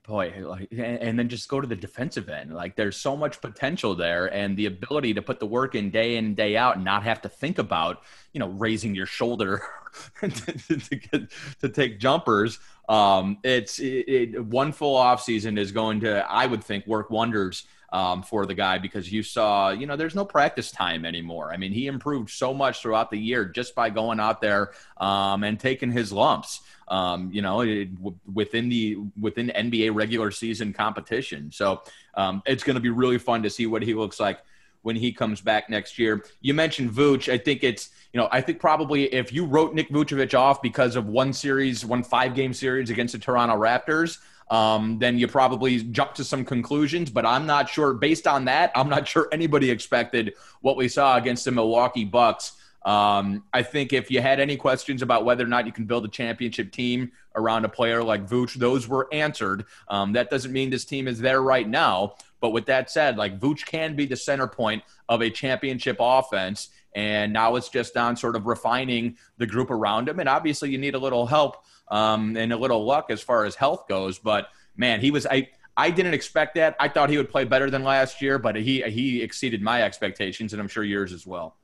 boy, 0.07 0.35
like, 0.41 0.69
and 0.73 1.19
then 1.19 1.29
just 1.29 1.49
go 1.49 1.61
to 1.61 1.67
the 1.67 1.77
defensive 1.77 2.29
end. 2.29 2.55
Like, 2.55 2.77
there's 2.77 2.97
so 2.97 3.17
much 3.17 3.41
potential 3.41 3.95
there, 3.95 4.27
and 4.33 4.57
the 4.57 4.67
ability 4.67 5.15
to 5.15 5.23
put 5.23 5.41
the 5.41 5.47
work 5.47 5.75
in 5.75 5.91
day 5.91 6.17
in 6.17 6.27
and 6.27 6.37
day 6.37 6.57
out, 6.57 6.77
and 6.77 6.85
not 6.85 7.05
have 7.05 7.23
to 7.23 7.29
think 7.29 7.59
about, 7.59 8.03
you 8.33 8.41
know, 8.41 8.49
raising 8.49 8.95
your 8.95 9.07
shoulder 9.07 9.63
to, 10.21 10.29
to, 10.29 10.97
get, 10.97 11.31
to 11.61 11.69
take 11.69 12.01
jumpers. 12.01 12.59
Um, 12.89 13.39
it's 13.45 13.79
it, 13.79 14.09
it, 14.09 14.45
one 14.45 14.73
full 14.73 14.97
off 14.97 15.23
season 15.23 15.57
is 15.57 15.73
going 15.73 16.01
to, 16.01 16.31
I 16.31 16.47
would 16.47 16.65
think, 16.65 16.87
work 16.87 17.11
wonders 17.11 17.65
um, 17.93 18.23
for 18.23 18.47
the 18.47 18.55
guy 18.55 18.79
because 18.79 19.13
you 19.13 19.23
saw, 19.23 19.71
you 19.71 19.87
know, 19.87 19.97
there's 19.97 20.15
no 20.15 20.25
practice 20.25 20.73
time 20.73 21.05
anymore. 21.05 21.53
I 21.53 21.59
mean, 21.59 21.73
he 21.73 21.87
improved 21.87 22.31
so 22.31 22.55
much 22.55 22.81
throughout 22.81 23.11
the 23.11 23.19
year 23.19 23.45
just 23.45 23.75
by 23.75 23.91
going 23.91 24.19
out 24.19 24.41
there 24.41 24.73
um, 24.97 25.45
and 25.45 25.61
taking 25.61 25.93
his 25.93 26.11
lumps. 26.11 26.63
Um, 26.89 27.31
you 27.33 27.43
know, 27.43 27.61
it, 27.61 27.89
within 28.33 28.69
the 28.69 28.99
within 29.19 29.53
NBA 29.55 29.95
regular 29.95 30.31
season 30.31 30.73
competition. 30.73 31.51
So 31.53 31.83
um, 32.15 32.43
it's 32.47 32.65
going 32.65 32.75
to 32.75 32.81
be 32.81 32.91
really 32.91 33.19
fun 33.19 33.43
to 33.45 33.51
see 33.51 33.67
what 33.67 33.83
he 33.83 33.95
looks 33.95 34.19
like 34.19 34.41
when 34.83 34.97
he 34.97 35.13
comes 35.13 35.41
back 35.41 35.71
next 35.71 35.99
year. 35.99 36.25
You 36.41 36.55
mentioned 36.55 36.91
Vooch. 36.91 37.33
I 37.33 37.39
think 37.39 37.63
it's, 37.63 37.91
you 38.13 38.21
know, 38.21 38.29
I 38.31 38.41
think 38.41 38.59
probably 38.59 39.05
if 39.05 39.33
you 39.33 39.45
wrote 39.45 39.75
Nick 39.75 39.89
Vucevic 39.91 40.39
off 40.39 40.61
because 40.61 40.97
of 40.97 41.07
one 41.07 41.33
series, 41.33 41.85
one 41.85 42.03
five 42.03 42.35
game 42.35 42.53
series 42.53 42.91
against 42.91 43.13
the 43.13 43.19
Toronto 43.19 43.57
Raptors, 43.57 44.19
um, 44.51 44.99
then 44.99 45.19
you 45.19 45.29
probably 45.29 45.83
jump 45.85 46.15
to 46.15 46.25
some 46.25 46.45
conclusions. 46.45 47.11
But 47.11 47.27
I'm 47.27 47.47
not 47.47 47.69
sure, 47.69 47.95
based 47.95 48.27
on 48.27 48.45
that, 48.47 48.73
I'm 48.75 48.89
not 48.89 49.07
sure 49.09 49.29
anybody 49.33 49.71
expected 49.71 50.35
what 50.61 50.77
we 50.77 50.89
saw 50.89 51.17
against 51.17 51.45
the 51.45 51.53
Milwaukee 51.53 52.05
Bucks. 52.05 52.53
Um, 52.85 53.45
I 53.53 53.63
think 53.63 53.93
if 53.93 54.11
you 54.11 54.21
had 54.21 54.41
any 54.41 54.57
questions 54.57 55.03
about 55.03 55.25
whether 55.25 55.45
or 55.45 55.49
not 55.49 55.67
you 55.67 55.73
can 55.73 55.85
build 55.85 56.05
a 56.05 56.09
championship 56.09 56.73
team 56.73 57.13
around 57.37 57.65
a 57.65 57.69
player 57.69 58.03
like 58.03 58.29
Vooch, 58.29 58.55
those 58.55 58.89
were 58.89 59.09
answered. 59.13 59.67
Um, 59.89 60.13
that 60.15 60.31
doesn't 60.31 60.53
mean 60.53 60.71
this 60.71 60.85
team 60.85 61.07
is 61.07 61.21
there 61.21 61.43
right 61.43 61.69
now. 61.69 62.17
But 62.41 62.51
with 62.51 62.67
that 62.67 62.91
said, 62.91 63.17
like 63.17 63.39
Vooch 63.39 63.65
can 63.65 63.95
be 63.95 64.05
the 64.05 64.17
center 64.17 64.49
point 64.49 64.83
of 65.09 65.23
a 65.23 65.31
championship 65.31 65.97
offense. 66.01 66.71
And 66.95 67.33
now 67.33 67.57
it's 67.57 67.69
just 67.69 67.97
on 67.97 68.17
sort 68.17 68.37
of 68.37 68.47
refining 68.47 69.17
the 69.39 69.47
group 69.47 69.71
around 69.71 70.09
him. 70.09 70.21
And 70.21 70.29
obviously, 70.29 70.71
you 70.71 70.79
need 70.79 70.95
a 70.95 70.99
little 70.99 71.27
help 71.27 71.65
um, 71.89 72.37
and 72.37 72.53
a 72.53 72.57
little 72.57 72.85
luck 72.85 73.11
as 73.11 73.23
far 73.23 73.45
as 73.45 73.55
health 73.55 73.89
goes. 73.89 74.19
But 74.19 74.49
man, 74.77 75.01
he 75.01 75.11
was 75.11 75.27
I 75.27 75.49
I 75.77 75.91
didn't 75.91 76.15
expect 76.15 76.55
that. 76.57 76.77
I 76.79 76.89
thought 76.89 77.11
he 77.11 77.17
would 77.17 77.31
play 77.31 77.45
better 77.45 77.71
than 77.71 77.83
last 77.83 78.21
year, 78.21 78.39
but 78.39 78.57
he 78.57 78.83
he 78.83 79.23
exceeded 79.23 79.63
my 79.63 79.83
expectations, 79.83 80.53
and 80.53 80.61
I'm 80.61 80.69
sure 80.69 80.85
yours 80.85 81.13
as 81.13 81.27
well. 81.27 81.57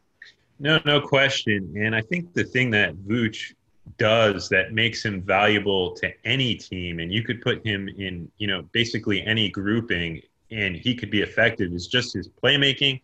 No, 0.60 0.80
no 0.84 1.00
question. 1.00 1.72
And 1.76 1.94
I 1.94 2.00
think 2.00 2.32
the 2.34 2.44
thing 2.44 2.70
that 2.72 2.96
Vooch 2.96 3.54
does 3.96 4.48
that 4.48 4.72
makes 4.72 5.04
him 5.04 5.22
valuable 5.22 5.94
to 5.96 6.12
any 6.24 6.54
team, 6.54 6.98
and 6.98 7.12
you 7.12 7.22
could 7.22 7.40
put 7.40 7.64
him 7.64 7.88
in, 7.88 8.30
you 8.38 8.46
know, 8.46 8.62
basically 8.72 9.22
any 9.22 9.48
grouping, 9.48 10.20
and 10.50 10.76
he 10.76 10.94
could 10.94 11.10
be 11.10 11.22
effective, 11.22 11.72
is 11.72 11.86
just 11.86 12.14
his 12.14 12.28
playmaking 12.28 13.00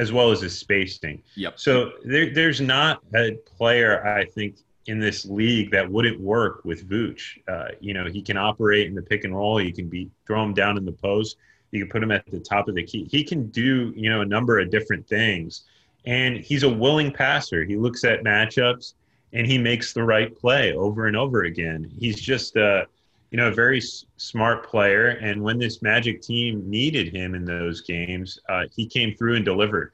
as 0.00 0.12
well 0.12 0.30
as 0.30 0.40
his 0.40 0.58
spacing. 0.58 1.22
Yep. 1.36 1.60
So 1.60 1.92
there, 2.04 2.32
there's 2.32 2.60
not 2.60 3.02
a 3.14 3.32
player 3.56 4.04
I 4.06 4.24
think 4.24 4.56
in 4.86 4.98
this 4.98 5.26
league 5.26 5.70
that 5.72 5.88
wouldn't 5.88 6.18
work 6.18 6.64
with 6.64 6.88
Vooch. 6.88 7.38
Uh, 7.46 7.68
you 7.80 7.92
know, 7.92 8.06
he 8.06 8.22
can 8.22 8.38
operate 8.38 8.86
in 8.86 8.94
the 8.94 9.02
pick 9.02 9.24
and 9.24 9.36
roll. 9.36 9.58
He 9.58 9.70
can 9.70 9.88
be 9.88 10.10
throw 10.26 10.42
him 10.42 10.54
down 10.54 10.78
in 10.78 10.86
the 10.86 10.92
post. 10.92 11.36
You 11.70 11.80
can 11.80 11.90
put 11.90 12.02
him 12.02 12.10
at 12.10 12.24
the 12.30 12.40
top 12.40 12.66
of 12.66 12.74
the 12.74 12.82
key. 12.82 13.06
He 13.10 13.22
can 13.22 13.48
do 13.50 13.92
you 13.94 14.08
know 14.08 14.22
a 14.22 14.26
number 14.26 14.58
of 14.58 14.70
different 14.70 15.06
things, 15.06 15.64
and 16.06 16.38
he's 16.38 16.62
a 16.62 16.68
willing 16.68 17.12
passer. 17.12 17.62
He 17.64 17.76
looks 17.76 18.02
at 18.02 18.24
matchups 18.24 18.94
and 19.32 19.46
he 19.46 19.58
makes 19.58 19.92
the 19.92 20.02
right 20.02 20.34
play 20.36 20.72
over 20.72 21.06
and 21.06 21.16
over 21.16 21.44
again. 21.44 21.88
He's 22.00 22.20
just 22.20 22.56
a 22.56 22.86
you 23.30 23.36
know 23.36 23.48
a 23.48 23.52
very 23.52 23.78
s- 23.78 24.06
smart 24.16 24.68
player, 24.68 25.08
and 25.08 25.42
when 25.42 25.58
this 25.58 25.82
Magic 25.82 26.20
team 26.22 26.68
needed 26.68 27.14
him 27.14 27.34
in 27.34 27.44
those 27.44 27.80
games, 27.80 28.38
uh, 28.48 28.64
he 28.74 28.86
came 28.86 29.14
through 29.16 29.36
and 29.36 29.44
delivered. 29.44 29.92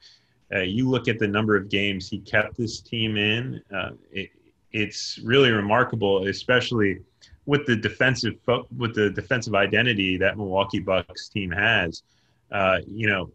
Uh, 0.53 0.59
you 0.59 0.89
look 0.89 1.07
at 1.07 1.19
the 1.19 1.27
number 1.27 1.55
of 1.55 1.69
games 1.69 2.09
he 2.09 2.19
kept 2.19 2.55
this 2.57 2.79
team 2.79 3.17
in. 3.17 3.61
Uh, 3.73 3.91
it, 4.11 4.29
it's 4.71 5.19
really 5.23 5.51
remarkable, 5.51 6.27
especially 6.27 6.99
with 7.45 7.65
the 7.65 7.75
defensive 7.75 8.35
with 8.77 8.93
the 8.93 9.09
defensive 9.09 9.55
identity 9.55 10.17
that 10.17 10.37
Milwaukee 10.37 10.79
Bucks 10.79 11.29
team 11.29 11.51
has. 11.51 12.03
Uh, 12.51 12.79
you 12.85 13.07
know, 13.07 13.31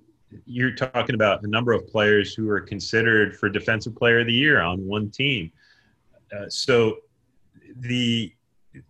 you're 0.46 0.74
talking 0.74 1.14
about 1.14 1.42
a 1.42 1.46
number 1.46 1.72
of 1.72 1.86
players 1.86 2.34
who 2.34 2.48
are 2.48 2.60
considered 2.60 3.36
for 3.36 3.48
Defensive 3.48 3.94
Player 3.94 4.20
of 4.20 4.26
the 4.26 4.32
Year 4.32 4.60
on 4.60 4.84
one 4.86 5.10
team. 5.10 5.50
Uh, 6.34 6.48
so 6.48 6.96
the 7.76 8.32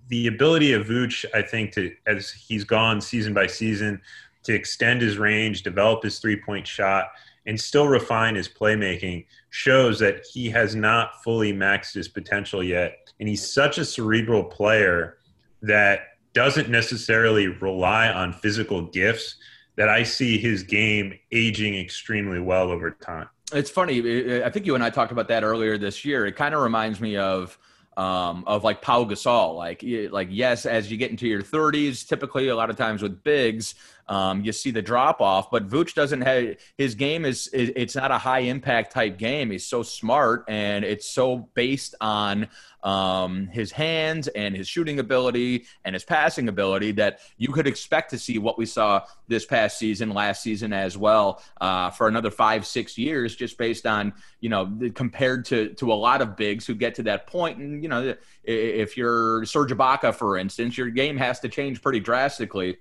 the 0.09 0.27
ability 0.27 0.73
of 0.73 0.87
Vooch, 0.87 1.25
I 1.35 1.43
think, 1.43 1.73
to 1.73 1.95
as 2.07 2.31
he's 2.31 2.65
gone 2.65 3.01
season 3.01 3.35
by 3.35 3.47
season, 3.47 4.01
to 4.45 4.55
extend 4.55 5.01
his 5.01 5.19
range, 5.19 5.63
develop 5.63 6.03
his 6.03 6.19
three 6.19 6.37
point 6.37 6.67
shot, 6.67 7.09
and 7.47 7.61
still 7.61 7.89
refine 7.89 8.35
his 8.35 8.49
playmaking 8.49 9.27
shows 9.51 9.99
that 9.99 10.25
he 10.33 10.49
has 10.51 10.75
not 10.75 11.23
fully 11.23 11.53
maxed 11.53 11.95
his 11.95 12.09
potential 12.09 12.63
yet. 12.63 13.11
And 13.21 13.29
he's 13.29 13.53
such 13.53 13.79
a 13.79 13.85
cerebral 13.85 14.45
player 14.45 15.19
that 15.63 16.01
doesn't 16.33 16.69
necessarily 16.69 17.49
rely 17.49 18.09
on 18.09 18.33
physical 18.33 18.83
gifts 18.83 19.37
that 19.77 19.89
I 19.89 20.03
see 20.03 20.39
his 20.39 20.63
game 20.63 21.19
aging 21.31 21.75
extremely 21.75 22.41
well 22.41 22.71
over 22.71 22.91
time. 22.91 23.29
It's 23.53 23.71
funny. 23.71 24.43
I 24.43 24.51
think 24.51 24.67
you 24.67 24.75
and 24.75 24.83
I 24.83 24.91
talked 24.91 25.13
about 25.13 25.29
that 25.29 25.45
earlier 25.45 25.77
this 25.77 26.05
year. 26.05 26.27
It 26.27 26.37
kind 26.37 26.55
of 26.55 26.63
reminds 26.63 27.01
me 27.01 27.17
of 27.17 27.59
um, 27.97 28.45
of 28.47 28.65
like 28.65 28.83
Pau 28.83 29.05
Gasol. 29.05 29.57
Like, 29.57 29.83
like 30.13 30.29
yes, 30.31 30.67
as 30.67 30.91
you 30.91 30.97
get 30.97 31.11
into 31.11 31.27
your 31.27 31.43
30s, 31.43 32.07
typically 32.07 32.49
a 32.49 32.57
lot 32.57 32.71
of 32.71 32.77
times 32.77 33.03
with 33.03 33.23
bigs, 33.23 33.75
um, 34.09 34.45
you 34.45 34.53
see 34.53 34.71
the 34.71 34.83
drop 34.83 35.21
off. 35.21 35.51
But 35.51 35.69
Vooch 35.69 35.95
doesn't 35.95 36.21
have 36.23 36.57
his 36.77 36.95
game 36.95 37.25
is 37.25 37.49
it's 37.53 37.97
not 37.97 38.11
a 38.11 38.19
high 38.19 38.41
impact 38.41 38.93
type 38.93 39.19
game. 39.19 39.51
He's 39.51 39.67
so 39.67 39.83
smart 39.83 40.45
and 40.49 40.85
it's 40.85 41.09
so 41.09 41.49
based 41.55 41.95
on 42.01 42.49
um, 42.83 43.47
his 43.47 43.71
hands 43.71 44.29
and 44.29 44.57
his 44.57 44.67
shooting 44.67 44.99
ability 44.99 45.67
and 45.85 45.95
his 45.95 46.05
passing 46.05 46.49
ability 46.49 46.93
that 46.93 47.21
you 47.39 47.49
could 47.49 47.67
expect 47.67 48.11
to 48.11 48.19
see 48.19 48.39
what 48.39 48.59
we 48.59 48.67
saw 48.67 49.03
this 49.29 49.47
past 49.47 49.79
season, 49.79 50.11
last 50.11 50.43
season 50.43 50.73
as 50.73 50.99
well, 50.99 51.43
uh, 51.61 51.91
for 51.91 52.09
another 52.09 52.31
five, 52.31 52.67
six 52.67 52.99
years, 52.99 53.37
just 53.37 53.57
based 53.57 53.87
on 53.87 54.13
you 54.41 54.49
know 54.49 54.71
compared 54.95 55.45
to 55.47 55.69
to 55.75 55.93
a 55.93 55.95
lot 55.95 56.21
of 56.21 56.37
bigs 56.37 56.67
who 56.67 56.75
get 56.75 56.95
to 56.97 57.05
that 57.05 57.27
point. 57.27 57.59
And 57.59 57.83
you 57.83 57.89
know, 57.89 58.15
if 58.43 58.97
you're 58.97 59.45
Serge 59.45 59.71
Ibaka, 59.71 60.15
for 60.15 60.37
instance, 60.37 60.77
your 60.77 60.91
game 60.91 61.17
has 61.17 61.39
to 61.41 61.49
change 61.49 61.81
pretty 61.81 62.01
drastically 62.01 62.79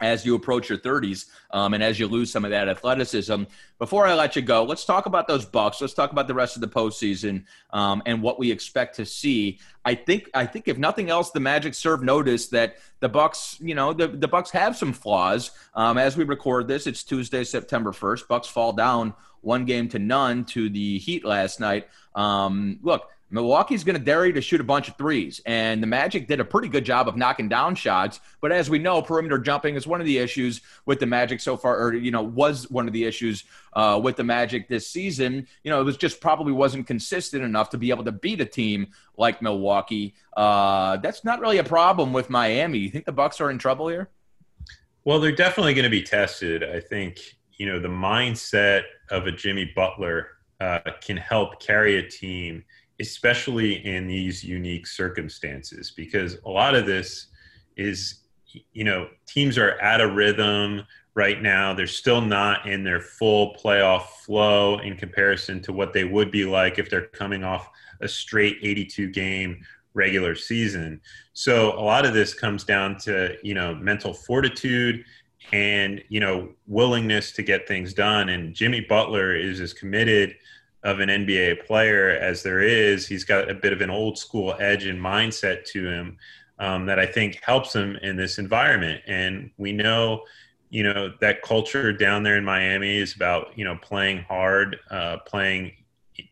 as 0.00 0.26
you 0.26 0.34
approach 0.34 0.68
your 0.68 0.78
30s 0.78 1.26
um, 1.50 1.74
and 1.74 1.82
as 1.82 1.98
you 1.98 2.06
lose 2.06 2.30
some 2.30 2.44
of 2.44 2.50
that 2.50 2.68
athleticism. 2.68 3.44
Before 3.78 4.06
I 4.06 4.14
let 4.14 4.36
you 4.36 4.42
go, 4.42 4.64
let's 4.64 4.84
talk 4.84 5.06
about 5.06 5.28
those 5.28 5.44
Bucks. 5.44 5.80
Let's 5.80 5.94
talk 5.94 6.12
about 6.12 6.28
the 6.28 6.34
rest 6.34 6.56
of 6.56 6.60
the 6.60 6.68
postseason 6.68 7.44
um, 7.70 8.02
and 8.06 8.22
what 8.22 8.38
we 8.38 8.50
expect 8.50 8.96
to 8.96 9.06
see. 9.06 9.58
I 9.84 9.94
think 9.94 10.30
I 10.34 10.46
think 10.46 10.68
if 10.68 10.78
nothing 10.78 11.10
else, 11.10 11.30
the 11.30 11.40
Magic 11.40 11.74
serve 11.74 12.02
notice 12.02 12.48
that 12.48 12.76
the 13.00 13.08
Bucks, 13.08 13.58
you 13.60 13.74
know, 13.74 13.92
the, 13.92 14.08
the 14.08 14.28
Bucks 14.28 14.50
have 14.50 14.76
some 14.76 14.92
flaws. 14.92 15.50
Um, 15.74 15.98
as 15.98 16.16
we 16.16 16.24
record 16.24 16.68
this, 16.68 16.86
it's 16.86 17.02
Tuesday, 17.02 17.44
September 17.44 17.92
1st. 17.92 18.28
Bucks 18.28 18.48
fall 18.48 18.72
down 18.72 19.14
one 19.42 19.64
game 19.64 19.88
to 19.90 19.98
none 19.98 20.44
to 20.44 20.68
the 20.68 20.98
Heat 20.98 21.24
last 21.24 21.60
night. 21.60 21.88
Um, 22.14 22.78
look, 22.82 23.10
Milwaukee's 23.30 23.82
going 23.82 23.98
to 23.98 24.04
dare 24.04 24.24
you 24.24 24.32
to 24.34 24.40
shoot 24.40 24.60
a 24.60 24.64
bunch 24.64 24.88
of 24.88 24.96
threes, 24.96 25.40
and 25.46 25.82
the 25.82 25.86
Magic 25.86 26.28
did 26.28 26.38
a 26.38 26.44
pretty 26.44 26.68
good 26.68 26.84
job 26.84 27.08
of 27.08 27.16
knocking 27.16 27.48
down 27.48 27.74
shots. 27.74 28.20
But 28.40 28.52
as 28.52 28.70
we 28.70 28.78
know, 28.78 29.02
perimeter 29.02 29.38
jumping 29.38 29.74
is 29.74 29.86
one 29.86 30.00
of 30.00 30.06
the 30.06 30.18
issues 30.18 30.60
with 30.84 31.00
the 31.00 31.06
Magic 31.06 31.40
so 31.40 31.56
far, 31.56 31.76
or 31.76 31.94
you 31.94 32.12
know, 32.12 32.22
was 32.22 32.70
one 32.70 32.86
of 32.86 32.92
the 32.92 33.04
issues 33.04 33.44
uh, 33.72 34.00
with 34.02 34.16
the 34.16 34.22
Magic 34.22 34.68
this 34.68 34.86
season. 34.86 35.48
You 35.64 35.70
know, 35.70 35.80
it 35.80 35.84
was 35.84 35.96
just 35.96 36.20
probably 36.20 36.52
wasn't 36.52 36.86
consistent 36.86 37.42
enough 37.42 37.70
to 37.70 37.78
be 37.78 37.90
able 37.90 38.04
to 38.04 38.12
beat 38.12 38.40
a 38.40 38.44
team 38.44 38.88
like 39.16 39.42
Milwaukee. 39.42 40.14
Uh, 40.36 40.98
that's 40.98 41.24
not 41.24 41.40
really 41.40 41.58
a 41.58 41.64
problem 41.64 42.12
with 42.12 42.30
Miami. 42.30 42.78
You 42.78 42.90
think 42.90 43.06
the 43.06 43.12
Bucks 43.12 43.40
are 43.40 43.50
in 43.50 43.58
trouble 43.58 43.88
here? 43.88 44.08
Well, 45.04 45.18
they're 45.18 45.32
definitely 45.32 45.74
going 45.74 45.84
to 45.84 45.90
be 45.90 46.02
tested. 46.02 46.62
I 46.62 46.78
think 46.78 47.18
you 47.56 47.66
know 47.66 47.80
the 47.80 47.88
mindset 47.88 48.82
of 49.10 49.26
a 49.26 49.32
Jimmy 49.32 49.72
Butler 49.74 50.28
uh, 50.60 50.80
can 51.00 51.16
help 51.16 51.60
carry 51.60 51.98
a 51.98 52.08
team 52.08 52.64
especially 53.00 53.84
in 53.84 54.06
these 54.06 54.42
unique 54.42 54.86
circumstances, 54.86 55.90
because 55.90 56.38
a 56.44 56.50
lot 56.50 56.74
of 56.74 56.86
this 56.86 57.26
is, 57.76 58.20
you 58.72 58.84
know, 58.84 59.08
teams 59.26 59.58
are 59.58 59.78
at 59.80 60.00
a 60.00 60.10
rhythm 60.10 60.82
right 61.14 61.42
now. 61.42 61.74
They're 61.74 61.86
still 61.86 62.20
not 62.20 62.66
in 62.66 62.84
their 62.84 63.00
full 63.00 63.54
playoff 63.54 64.02
flow 64.24 64.78
in 64.78 64.96
comparison 64.96 65.60
to 65.62 65.72
what 65.72 65.92
they 65.92 66.04
would 66.04 66.30
be 66.30 66.44
like 66.44 66.78
if 66.78 66.88
they're 66.88 67.08
coming 67.08 67.44
off 67.44 67.68
a 68.00 68.08
straight 68.08 68.58
82 68.62 69.10
game 69.10 69.64
regular 69.94 70.34
season. 70.34 71.00
So 71.32 71.72
a 71.72 71.80
lot 71.80 72.06
of 72.06 72.14
this 72.14 72.34
comes 72.34 72.64
down 72.64 72.98
to, 72.98 73.36
you 73.42 73.54
know, 73.54 73.74
mental 73.74 74.12
fortitude 74.12 75.04
and, 75.52 76.02
you 76.08 76.20
know, 76.20 76.50
willingness 76.66 77.32
to 77.32 77.42
get 77.42 77.66
things 77.66 77.94
done. 77.94 78.28
And 78.28 78.54
Jimmy 78.54 78.80
Butler 78.80 79.34
is 79.34 79.60
as 79.60 79.72
committed 79.72 80.34
of 80.82 81.00
an 81.00 81.08
NBA 81.08 81.66
player 81.66 82.10
as 82.10 82.42
there 82.42 82.60
is. 82.60 83.06
He's 83.06 83.24
got 83.24 83.50
a 83.50 83.54
bit 83.54 83.72
of 83.72 83.80
an 83.80 83.90
old 83.90 84.18
school 84.18 84.54
edge 84.58 84.86
and 84.86 85.00
mindset 85.00 85.64
to 85.66 85.88
him 85.88 86.18
um, 86.58 86.86
that 86.86 86.98
I 86.98 87.06
think 87.06 87.40
helps 87.42 87.74
him 87.74 87.96
in 88.02 88.16
this 88.16 88.38
environment. 88.38 89.02
And 89.06 89.50
we 89.56 89.72
know, 89.72 90.22
you 90.70 90.82
know, 90.82 91.12
that 91.20 91.42
culture 91.42 91.92
down 91.92 92.22
there 92.22 92.36
in 92.36 92.44
Miami 92.44 92.98
is 92.98 93.14
about, 93.14 93.56
you 93.56 93.64
know, 93.64 93.76
playing 93.82 94.24
hard, 94.28 94.76
uh, 94.90 95.18
playing 95.26 95.72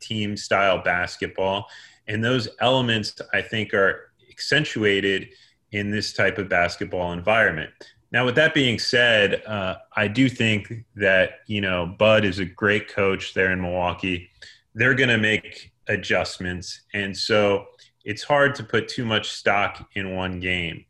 team 0.00 0.36
style 0.36 0.82
basketball. 0.82 1.66
And 2.06 2.22
those 2.22 2.48
elements, 2.60 3.20
I 3.32 3.42
think, 3.42 3.74
are 3.74 4.12
accentuated 4.30 5.28
in 5.72 5.90
this 5.90 6.12
type 6.12 6.38
of 6.38 6.48
basketball 6.48 7.12
environment. 7.12 7.70
Now, 8.14 8.24
with 8.24 8.36
that 8.36 8.54
being 8.54 8.78
said, 8.78 9.42
uh, 9.44 9.74
I 9.96 10.06
do 10.06 10.28
think 10.28 10.72
that 10.94 11.40
you 11.48 11.60
know 11.60 11.84
Bud 11.98 12.24
is 12.24 12.38
a 12.38 12.44
great 12.44 12.86
coach 12.86 13.34
there 13.34 13.50
in 13.50 13.60
Milwaukee. 13.60 14.30
They're 14.72 14.94
going 14.94 15.08
to 15.08 15.18
make 15.18 15.72
adjustments, 15.88 16.82
and 16.94 17.14
so 17.16 17.66
it's 18.04 18.22
hard 18.22 18.54
to 18.54 18.62
put 18.62 18.86
too 18.86 19.04
much 19.04 19.32
stock 19.32 19.88
in 19.96 20.14
one 20.14 20.38
game. 20.38 20.84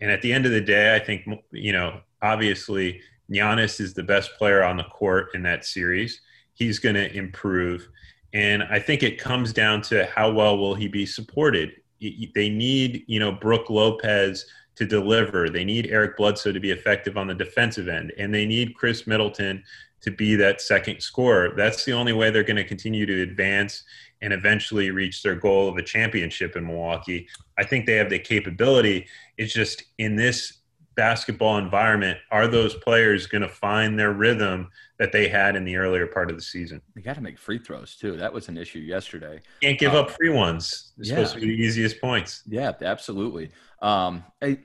And 0.00 0.10
at 0.10 0.22
the 0.22 0.32
end 0.32 0.46
of 0.46 0.52
the 0.52 0.60
day, 0.62 0.96
I 0.96 0.98
think 0.98 1.28
you 1.52 1.72
know 1.72 2.00
obviously 2.22 3.02
Giannis 3.30 3.78
is 3.78 3.92
the 3.92 4.02
best 4.02 4.30
player 4.38 4.64
on 4.64 4.78
the 4.78 4.84
court 4.84 5.34
in 5.34 5.42
that 5.42 5.66
series. 5.66 6.22
He's 6.54 6.78
going 6.78 6.94
to 6.94 7.14
improve, 7.14 7.86
and 8.32 8.62
I 8.62 8.78
think 8.78 9.02
it 9.02 9.18
comes 9.18 9.52
down 9.52 9.82
to 9.82 10.06
how 10.06 10.32
well 10.32 10.56
will 10.56 10.74
he 10.74 10.88
be 10.88 11.04
supported. 11.04 11.72
They 12.00 12.48
need 12.48 13.04
you 13.06 13.20
know 13.20 13.32
Brook 13.32 13.68
Lopez 13.68 14.46
to 14.80 14.86
deliver. 14.86 15.50
They 15.50 15.62
need 15.62 15.88
Eric 15.88 16.16
Bledsoe 16.16 16.52
to 16.52 16.58
be 16.58 16.70
effective 16.70 17.18
on 17.18 17.26
the 17.26 17.34
defensive 17.34 17.86
end, 17.86 18.14
and 18.16 18.32
they 18.32 18.46
need 18.46 18.74
Khris 18.74 19.06
Middleton 19.06 19.62
to 20.00 20.10
be 20.10 20.36
that 20.36 20.62
second 20.62 21.02
scorer. 21.02 21.52
That's 21.54 21.84
the 21.84 21.92
only 21.92 22.14
way 22.14 22.30
they're 22.30 22.42
going 22.42 22.56
to 22.56 22.64
continue 22.64 23.04
to 23.04 23.20
advance 23.20 23.82
and 24.22 24.32
eventually 24.32 24.90
reach 24.90 25.22
their 25.22 25.34
goal 25.34 25.68
of 25.68 25.76
a 25.76 25.82
championship 25.82 26.56
in 26.56 26.66
Milwaukee. 26.66 27.28
I 27.58 27.64
think 27.64 27.84
they 27.84 27.96
have 27.96 28.08
the 28.08 28.18
capability. 28.18 29.06
It's 29.36 29.52
just 29.52 29.84
in 29.98 30.16
this 30.16 30.60
basketball 30.94 31.58
environment, 31.58 32.18
are 32.30 32.48
those 32.48 32.74
players 32.76 33.26
going 33.26 33.42
to 33.42 33.48
find 33.48 33.98
their 33.98 34.12
rhythm 34.12 34.70
that 35.00 35.12
they 35.12 35.28
had 35.28 35.56
in 35.56 35.64
the 35.64 35.76
earlier 35.76 36.06
part 36.06 36.30
of 36.30 36.36
the 36.36 36.42
season? 36.42 36.80
They 36.94 37.00
got 37.00 37.16
to 37.16 37.22
make 37.22 37.38
free 37.38 37.58
throws 37.58 37.96
too. 37.96 38.16
That 38.18 38.32
was 38.32 38.48
an 38.48 38.58
issue 38.58 38.80
yesterday. 38.80 39.40
Can't 39.62 39.78
give 39.78 39.94
uh, 39.94 40.02
up 40.02 40.10
free 40.10 40.28
ones. 40.28 40.92
It's 40.98 41.08
yeah. 41.08 41.16
supposed 41.16 41.34
to 41.34 41.40
be 41.40 41.46
the 41.46 41.62
easiest 41.62 42.00
points. 42.00 42.42
Yeah, 42.46 42.72
absolutely. 42.82 43.50
Um, 43.80 44.22
I, 44.42 44.58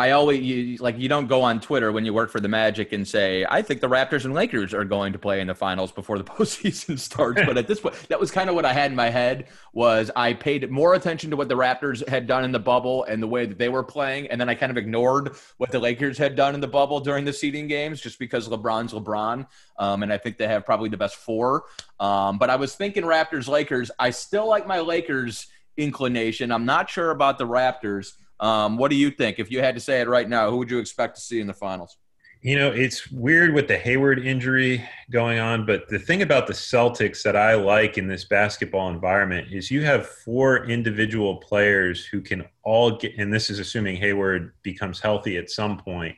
I 0.00 0.12
always 0.12 0.40
you, 0.40 0.78
like 0.78 0.98
you 0.98 1.10
don't 1.10 1.26
go 1.26 1.42
on 1.42 1.60
Twitter 1.60 1.92
when 1.92 2.06
you 2.06 2.14
work 2.14 2.30
for 2.30 2.40
the 2.40 2.48
Magic 2.48 2.94
and 2.94 3.06
say 3.06 3.44
I 3.46 3.60
think 3.60 3.82
the 3.82 3.88
Raptors 3.88 4.24
and 4.24 4.32
Lakers 4.32 4.72
are 4.72 4.86
going 4.86 5.12
to 5.12 5.18
play 5.18 5.42
in 5.42 5.46
the 5.46 5.54
finals 5.54 5.92
before 5.92 6.16
the 6.16 6.24
postseason 6.36 6.98
starts. 6.98 7.42
but 7.44 7.58
at 7.58 7.66
this 7.66 7.80
point, 7.80 7.94
that 8.08 8.18
was 8.18 8.30
kind 8.30 8.48
of 8.48 8.54
what 8.54 8.64
I 8.64 8.72
had 8.72 8.90
in 8.90 8.96
my 8.96 9.10
head 9.10 9.48
was 9.74 10.10
I 10.16 10.32
paid 10.32 10.70
more 10.70 10.94
attention 10.94 11.28
to 11.30 11.36
what 11.36 11.50
the 11.50 11.54
Raptors 11.54 12.08
had 12.08 12.26
done 12.26 12.44
in 12.44 12.50
the 12.50 12.58
bubble 12.58 13.04
and 13.04 13.22
the 13.22 13.26
way 13.26 13.44
that 13.44 13.58
they 13.58 13.68
were 13.68 13.82
playing, 13.82 14.28
and 14.28 14.40
then 14.40 14.48
I 14.48 14.54
kind 14.54 14.70
of 14.70 14.78
ignored 14.78 15.36
what 15.58 15.70
the 15.70 15.78
Lakers 15.78 16.16
had 16.16 16.34
done 16.34 16.54
in 16.54 16.62
the 16.62 16.68
bubble 16.68 17.00
during 17.00 17.26
the 17.26 17.32
seeding 17.34 17.68
games 17.68 18.00
just 18.00 18.18
because 18.18 18.48
LeBron's 18.48 18.94
LeBron, 18.94 19.46
um, 19.78 20.02
and 20.02 20.10
I 20.10 20.16
think 20.16 20.38
they 20.38 20.48
have 20.48 20.64
probably 20.64 20.88
the 20.88 20.96
best 20.96 21.16
four. 21.16 21.64
Um, 21.98 22.38
but 22.38 22.48
I 22.48 22.56
was 22.56 22.74
thinking 22.74 23.02
Raptors 23.02 23.48
Lakers. 23.48 23.90
I 23.98 24.12
still 24.12 24.48
like 24.48 24.66
my 24.66 24.80
Lakers 24.80 25.48
inclination. 25.76 26.52
I'm 26.52 26.64
not 26.64 26.88
sure 26.88 27.10
about 27.10 27.36
the 27.36 27.46
Raptors. 27.46 28.14
Um, 28.40 28.76
what 28.76 28.90
do 28.90 28.96
you 28.96 29.10
think? 29.10 29.38
If 29.38 29.50
you 29.50 29.60
had 29.60 29.74
to 29.74 29.80
say 29.80 30.00
it 30.00 30.08
right 30.08 30.28
now, 30.28 30.50
who 30.50 30.56
would 30.56 30.70
you 30.70 30.78
expect 30.78 31.16
to 31.16 31.20
see 31.20 31.40
in 31.40 31.46
the 31.46 31.54
finals? 31.54 31.96
You 32.42 32.56
know, 32.56 32.70
it's 32.70 33.10
weird 33.10 33.52
with 33.52 33.68
the 33.68 33.76
Hayward 33.76 34.26
injury 34.26 34.82
going 35.10 35.38
on, 35.38 35.66
but 35.66 35.86
the 35.90 35.98
thing 35.98 36.22
about 36.22 36.46
the 36.46 36.54
Celtics 36.54 37.22
that 37.22 37.36
I 37.36 37.52
like 37.54 37.98
in 37.98 38.08
this 38.08 38.24
basketball 38.24 38.88
environment 38.88 39.48
is 39.52 39.70
you 39.70 39.84
have 39.84 40.08
four 40.08 40.64
individual 40.64 41.36
players 41.36 42.06
who 42.06 42.22
can 42.22 42.46
all 42.62 42.96
get, 42.96 43.12
and 43.18 43.30
this 43.30 43.50
is 43.50 43.58
assuming 43.58 43.96
Hayward 43.96 44.54
becomes 44.62 45.00
healthy 45.00 45.36
at 45.36 45.50
some 45.50 45.76
point, 45.76 46.16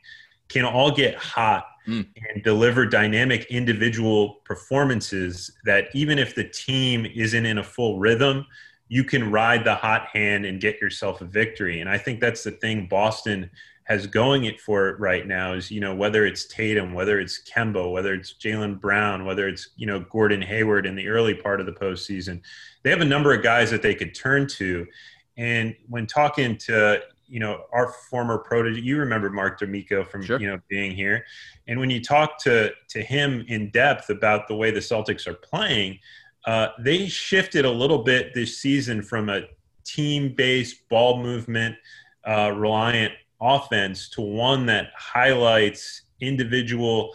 can 0.48 0.64
all 0.64 0.92
get 0.92 1.16
hot 1.16 1.64
mm. 1.88 2.06
and 2.32 2.44
deliver 2.44 2.86
dynamic 2.86 3.46
individual 3.46 4.34
performances 4.44 5.50
that 5.64 5.86
even 5.92 6.20
if 6.20 6.36
the 6.36 6.44
team 6.44 7.04
isn't 7.04 7.46
in 7.46 7.58
a 7.58 7.64
full 7.64 7.98
rhythm, 7.98 8.46
you 8.92 9.02
can 9.02 9.30
ride 9.30 9.64
the 9.64 9.74
hot 9.74 10.08
hand 10.12 10.44
and 10.44 10.60
get 10.60 10.78
yourself 10.78 11.22
a 11.22 11.24
victory. 11.24 11.80
And 11.80 11.88
I 11.88 11.96
think 11.96 12.20
that's 12.20 12.44
the 12.44 12.50
thing 12.50 12.88
Boston 12.88 13.48
has 13.84 14.06
going 14.06 14.44
it 14.44 14.60
for 14.60 14.90
it 14.90 15.00
right 15.00 15.26
now 15.26 15.54
is, 15.54 15.70
you 15.70 15.80
know, 15.80 15.94
whether 15.94 16.26
it's 16.26 16.46
Tatum, 16.46 16.92
whether 16.92 17.18
it's 17.18 17.42
Kemba, 17.42 17.90
whether 17.90 18.12
it's 18.12 18.34
Jaylen 18.34 18.78
Brown, 18.78 19.24
whether 19.24 19.48
it's, 19.48 19.70
you 19.76 19.86
know, 19.86 20.00
Gordon 20.00 20.42
Hayward 20.42 20.84
in 20.84 20.94
the 20.94 21.08
early 21.08 21.32
part 21.32 21.58
of 21.58 21.64
the 21.64 21.72
postseason, 21.72 22.42
they 22.82 22.90
have 22.90 23.00
a 23.00 23.06
number 23.06 23.32
of 23.32 23.42
guys 23.42 23.70
that 23.70 23.80
they 23.80 23.94
could 23.94 24.14
turn 24.14 24.46
to. 24.58 24.86
And 25.38 25.74
when 25.88 26.06
talking 26.06 26.58
to, 26.58 27.00
you 27.26 27.40
know, 27.40 27.62
our 27.72 27.94
former 28.10 28.36
protege, 28.36 28.82
you 28.82 28.98
remember 28.98 29.30
Mark 29.30 29.58
D'Amico 29.58 30.04
from, 30.04 30.22
sure. 30.22 30.38
you 30.38 30.48
know, 30.48 30.60
being 30.68 30.94
here. 30.94 31.24
And 31.66 31.80
when 31.80 31.88
you 31.88 32.02
talk 32.02 32.36
to, 32.40 32.72
to 32.90 33.00
him 33.00 33.42
in 33.48 33.70
depth 33.70 34.10
about 34.10 34.48
the 34.48 34.54
way 34.54 34.70
the 34.70 34.80
Celtics 34.80 35.26
are 35.26 35.32
playing, 35.32 35.98
uh, 36.46 36.68
they 36.78 37.06
shifted 37.06 37.64
a 37.64 37.70
little 37.70 38.02
bit 38.02 38.34
this 38.34 38.58
season 38.58 39.02
from 39.02 39.28
a 39.28 39.42
team 39.84 40.34
based 40.34 40.88
ball 40.88 41.22
movement 41.22 41.76
uh, 42.26 42.52
reliant 42.54 43.12
offense 43.40 44.08
to 44.10 44.20
one 44.20 44.66
that 44.66 44.90
highlights 44.96 46.02
individual 46.20 47.14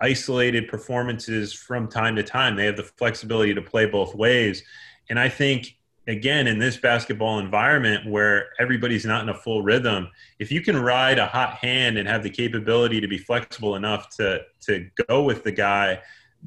isolated 0.00 0.68
performances 0.68 1.52
from 1.52 1.88
time 1.88 2.16
to 2.16 2.22
time. 2.22 2.56
They 2.56 2.66
have 2.66 2.76
the 2.76 2.84
flexibility 2.84 3.54
to 3.54 3.62
play 3.62 3.86
both 3.86 4.14
ways. 4.14 4.62
And 5.10 5.18
I 5.18 5.28
think, 5.28 5.76
again, 6.06 6.46
in 6.46 6.58
this 6.58 6.76
basketball 6.76 7.38
environment 7.38 8.08
where 8.08 8.50
everybody's 8.60 9.04
not 9.04 9.22
in 9.22 9.28
a 9.28 9.34
full 9.34 9.62
rhythm, 9.62 10.08
if 10.38 10.52
you 10.52 10.60
can 10.60 10.76
ride 10.76 11.18
a 11.18 11.26
hot 11.26 11.54
hand 11.54 11.98
and 11.98 12.08
have 12.08 12.22
the 12.22 12.30
capability 12.30 13.00
to 13.00 13.08
be 13.08 13.18
flexible 13.18 13.76
enough 13.76 14.08
to, 14.16 14.40
to 14.62 14.88
go 15.08 15.22
with 15.22 15.44
the 15.44 15.52
guy 15.52 16.00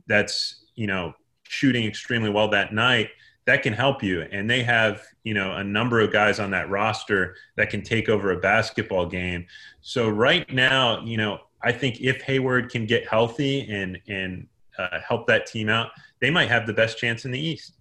that's, 0.08 0.66
you 0.76 0.88
know, 0.88 1.14
shooting 1.52 1.86
extremely 1.86 2.30
well 2.30 2.48
that 2.48 2.74
night, 2.74 3.10
that 3.46 3.62
can 3.62 3.74
help 3.74 4.02
you. 4.02 4.22
And 4.22 4.50
they 4.50 4.64
have, 4.64 5.02
you 5.24 5.34
know, 5.34 5.58
a 5.58 5.64
number 5.64 6.00
of 6.00 6.12
guys 6.12 6.40
on 6.40 6.52
that 6.52 6.70
roster 6.70 7.36
that 7.58 7.70
can 7.70 7.82
take 7.82 8.08
over 8.08 8.32
a 8.32 8.38
basketball 8.38 9.06
game. 9.06 9.46
So 9.82 10.08
right 10.08 10.50
now, 10.52 11.04
you 11.04 11.18
know, 11.18 11.42
I 11.62 11.74
think 11.74 12.00
if 12.00 12.22
Hayward 12.22 12.72
can 12.72 12.86
get 12.86 13.08
healthy 13.08 13.70
and 13.70 14.00
and 14.08 14.48
uh, 14.78 15.00
help 15.06 15.28
that 15.28 15.46
team 15.46 15.68
out, 15.68 15.90
they 16.22 16.32
might 16.32 16.48
have 16.48 16.66
the 16.66 16.74
best 16.74 16.98
chance 16.98 17.26
in 17.26 17.32
the 17.32 17.40
East. 17.40 17.74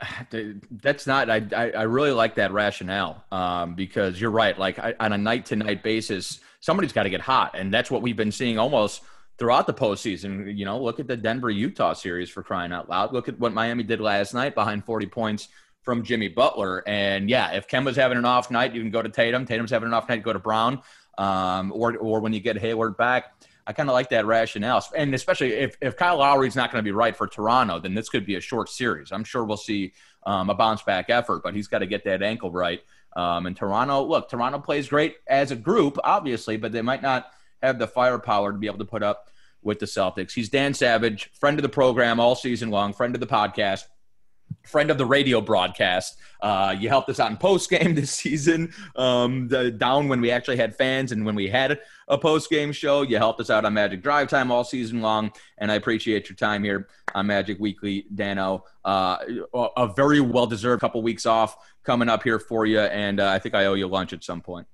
That's 0.70 1.06
not. 1.06 1.28
I 1.28 1.42
I, 1.54 1.82
really 1.82 2.12
like 2.12 2.36
that 2.36 2.50
rationale 2.52 3.22
um, 3.30 3.74
because 3.74 4.18
you're 4.18 4.30
right. 4.30 4.58
Like 4.58 4.78
I, 4.78 4.94
on 4.98 5.12
a 5.12 5.18
night 5.18 5.44
to 5.46 5.56
night 5.56 5.82
basis, 5.82 6.40
somebody's 6.60 6.94
got 6.94 7.02
to 7.02 7.10
get 7.10 7.20
hot, 7.20 7.54
and 7.54 7.72
that's 7.72 7.90
what 7.90 8.00
we've 8.00 8.16
been 8.16 8.32
seeing 8.32 8.58
almost 8.58 9.02
throughout 9.38 9.66
the 9.66 9.74
postseason. 9.74 10.56
You 10.56 10.64
know, 10.64 10.80
look 10.82 11.00
at 11.00 11.06
the 11.06 11.16
Denver 11.16 11.50
Utah 11.50 11.92
series 11.92 12.30
for 12.30 12.42
crying 12.42 12.72
out 12.72 12.88
loud. 12.88 13.12
Look 13.12 13.28
at 13.28 13.38
what 13.38 13.52
Miami 13.52 13.82
did 13.82 14.00
last 14.00 14.34
night 14.34 14.54
behind 14.54 14.84
40 14.84 15.06
points 15.06 15.48
from 15.82 16.02
Jimmy 16.02 16.28
Butler. 16.28 16.82
And 16.86 17.28
yeah, 17.28 17.52
if 17.52 17.68
Kemba's 17.68 17.96
having 17.96 18.18
an 18.18 18.24
off 18.24 18.50
night, 18.50 18.74
you 18.74 18.80
can 18.80 18.90
go 18.90 19.02
to 19.02 19.08
Tatum. 19.08 19.44
Tatum's 19.46 19.70
having 19.70 19.88
an 19.88 19.94
off 19.94 20.08
night, 20.08 20.22
go 20.22 20.32
to 20.32 20.38
Brown. 20.38 20.80
Um, 21.16 21.72
or 21.72 21.96
or 21.96 22.20
when 22.20 22.32
you 22.32 22.40
get 22.40 22.58
Hayward 22.58 22.96
back. 22.96 23.34
I 23.66 23.72
kind 23.72 23.88
of 23.88 23.94
like 23.94 24.10
that 24.10 24.26
rationale, 24.26 24.84
and 24.94 25.14
especially 25.14 25.54
if, 25.54 25.78
if 25.80 25.96
Kyle 25.96 26.18
Lowry's 26.18 26.54
not 26.54 26.70
going 26.70 26.80
to 26.80 26.86
be 26.86 26.92
right 26.92 27.16
for 27.16 27.26
Toronto, 27.26 27.78
then 27.78 27.94
this 27.94 28.10
could 28.10 28.26
be 28.26 28.34
a 28.34 28.40
short 28.40 28.68
series. 28.68 29.10
I'm 29.10 29.24
sure 29.24 29.42
we'll 29.42 29.56
see 29.56 29.94
um, 30.26 30.50
a 30.50 30.54
bounce 30.54 30.82
back 30.82 31.08
effort, 31.08 31.42
but 31.42 31.54
he's 31.54 31.66
got 31.66 31.78
to 31.78 31.86
get 31.86 32.04
that 32.04 32.22
ankle 32.22 32.50
right. 32.50 32.82
Um, 33.16 33.46
and 33.46 33.56
Toronto, 33.56 34.02
look, 34.02 34.28
Toronto 34.28 34.58
plays 34.58 34.88
great 34.88 35.16
as 35.26 35.50
a 35.50 35.56
group, 35.56 35.98
obviously, 36.04 36.56
but 36.56 36.72
they 36.72 36.82
might 36.82 37.00
not 37.00 37.30
have 37.66 37.78
the 37.78 37.86
firepower 37.86 38.52
to 38.52 38.58
be 38.58 38.66
able 38.66 38.78
to 38.78 38.84
put 38.84 39.02
up 39.02 39.30
with 39.62 39.78
the 39.78 39.86
Celtics. 39.86 40.32
He's 40.32 40.48
Dan 40.48 40.74
Savage, 40.74 41.30
friend 41.32 41.58
of 41.58 41.62
the 41.62 41.68
program 41.68 42.20
all 42.20 42.34
season 42.34 42.70
long, 42.70 42.92
friend 42.92 43.14
of 43.14 43.20
the 43.20 43.26
podcast, 43.26 43.84
friend 44.66 44.90
of 44.90 44.98
the 44.98 45.06
radio 45.06 45.40
broadcast. 45.40 46.18
Uh, 46.40 46.74
you 46.78 46.88
helped 46.88 47.08
us 47.08 47.18
out 47.18 47.30
in 47.30 47.36
post 47.36 47.70
game 47.70 47.94
this 47.96 48.10
season, 48.10 48.72
um, 48.96 49.48
the, 49.48 49.70
down 49.70 50.08
when 50.08 50.20
we 50.20 50.30
actually 50.30 50.56
had 50.56 50.76
fans 50.76 51.12
and 51.12 51.24
when 51.24 51.34
we 51.34 51.48
had 51.48 51.80
a 52.08 52.18
post 52.18 52.50
game 52.50 52.72
show. 52.72 53.02
You 53.02 53.16
helped 53.16 53.40
us 53.40 53.50
out 53.50 53.64
on 53.64 53.74
Magic 53.74 54.02
Drive 54.02 54.28
Time 54.28 54.50
all 54.50 54.64
season 54.64 55.00
long, 55.00 55.32
and 55.58 55.72
I 55.72 55.76
appreciate 55.76 56.28
your 56.28 56.36
time 56.36 56.62
here 56.62 56.88
on 57.14 57.26
Magic 57.26 57.58
Weekly, 57.58 58.06
Dano. 58.14 58.64
Uh, 58.84 59.18
a 59.54 59.88
very 59.94 60.20
well 60.20 60.46
deserved 60.46 60.80
couple 60.80 61.02
weeks 61.02 61.24
off 61.24 61.56
coming 61.82 62.08
up 62.08 62.22
here 62.22 62.38
for 62.38 62.66
you, 62.66 62.80
and 62.80 63.20
uh, 63.20 63.28
I 63.28 63.38
think 63.38 63.54
I 63.54 63.64
owe 63.66 63.74
you 63.74 63.86
lunch 63.86 64.12
at 64.12 64.22
some 64.22 64.42
point. 64.42 64.66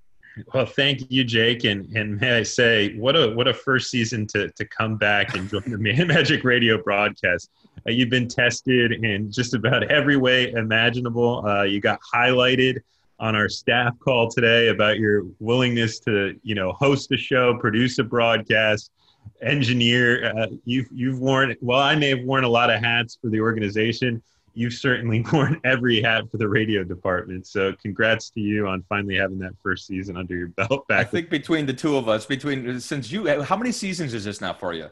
Well, 0.54 0.66
thank 0.66 1.10
you, 1.10 1.24
Jake, 1.24 1.64
and 1.64 1.86
and 1.96 2.20
may 2.20 2.38
I 2.38 2.42
say, 2.42 2.96
what 2.96 3.16
a 3.16 3.30
what 3.34 3.48
a 3.48 3.54
first 3.54 3.90
season 3.90 4.26
to 4.28 4.48
to 4.50 4.64
come 4.64 4.96
back 4.96 5.34
and 5.34 5.48
join 5.48 5.62
the 5.66 5.78
Magic 6.06 6.44
Radio 6.44 6.82
broadcast. 6.82 7.50
Uh, 7.86 7.90
you've 7.90 8.10
been 8.10 8.28
tested 8.28 8.92
in 9.04 9.30
just 9.30 9.54
about 9.54 9.90
every 9.90 10.16
way 10.16 10.52
imaginable. 10.52 11.46
Uh, 11.46 11.62
you 11.62 11.80
got 11.80 11.98
highlighted 12.14 12.78
on 13.18 13.34
our 13.34 13.48
staff 13.48 13.98
call 13.98 14.28
today 14.30 14.68
about 14.68 14.98
your 14.98 15.26
willingness 15.40 15.98
to 16.00 16.38
you 16.42 16.54
know 16.54 16.72
host 16.72 17.10
a 17.12 17.16
show, 17.16 17.56
produce 17.58 17.98
a 17.98 18.04
broadcast, 18.04 18.92
engineer. 19.42 20.32
Uh, 20.36 20.46
you've 20.64 20.88
you've 20.92 21.18
worn 21.18 21.56
well. 21.60 21.80
I 21.80 21.96
may 21.96 22.10
have 22.10 22.22
worn 22.24 22.44
a 22.44 22.48
lot 22.48 22.70
of 22.70 22.80
hats 22.80 23.18
for 23.20 23.30
the 23.30 23.40
organization 23.40 24.22
you've 24.60 24.74
certainly 24.74 25.24
worn 25.32 25.58
every 25.64 26.02
hat 26.02 26.30
for 26.30 26.36
the 26.36 26.48
radio 26.48 26.84
department. 26.84 27.46
So 27.46 27.72
congrats 27.82 28.28
to 28.30 28.40
you 28.40 28.68
on 28.68 28.84
finally 28.88 29.16
having 29.16 29.38
that 29.38 29.54
first 29.62 29.86
season 29.86 30.16
under 30.16 30.36
your 30.36 30.48
belt 30.48 30.86
back. 30.86 31.00
I 31.00 31.04
think 31.04 31.30
between 31.30 31.64
the 31.66 31.72
two 31.72 31.96
of 31.96 32.08
us, 32.08 32.26
between 32.26 32.78
since 32.78 33.10
you, 33.10 33.42
how 33.42 33.56
many 33.56 33.72
seasons 33.72 34.12
is 34.12 34.24
this 34.24 34.40
now 34.40 34.52
for 34.52 34.74
you? 34.74 34.90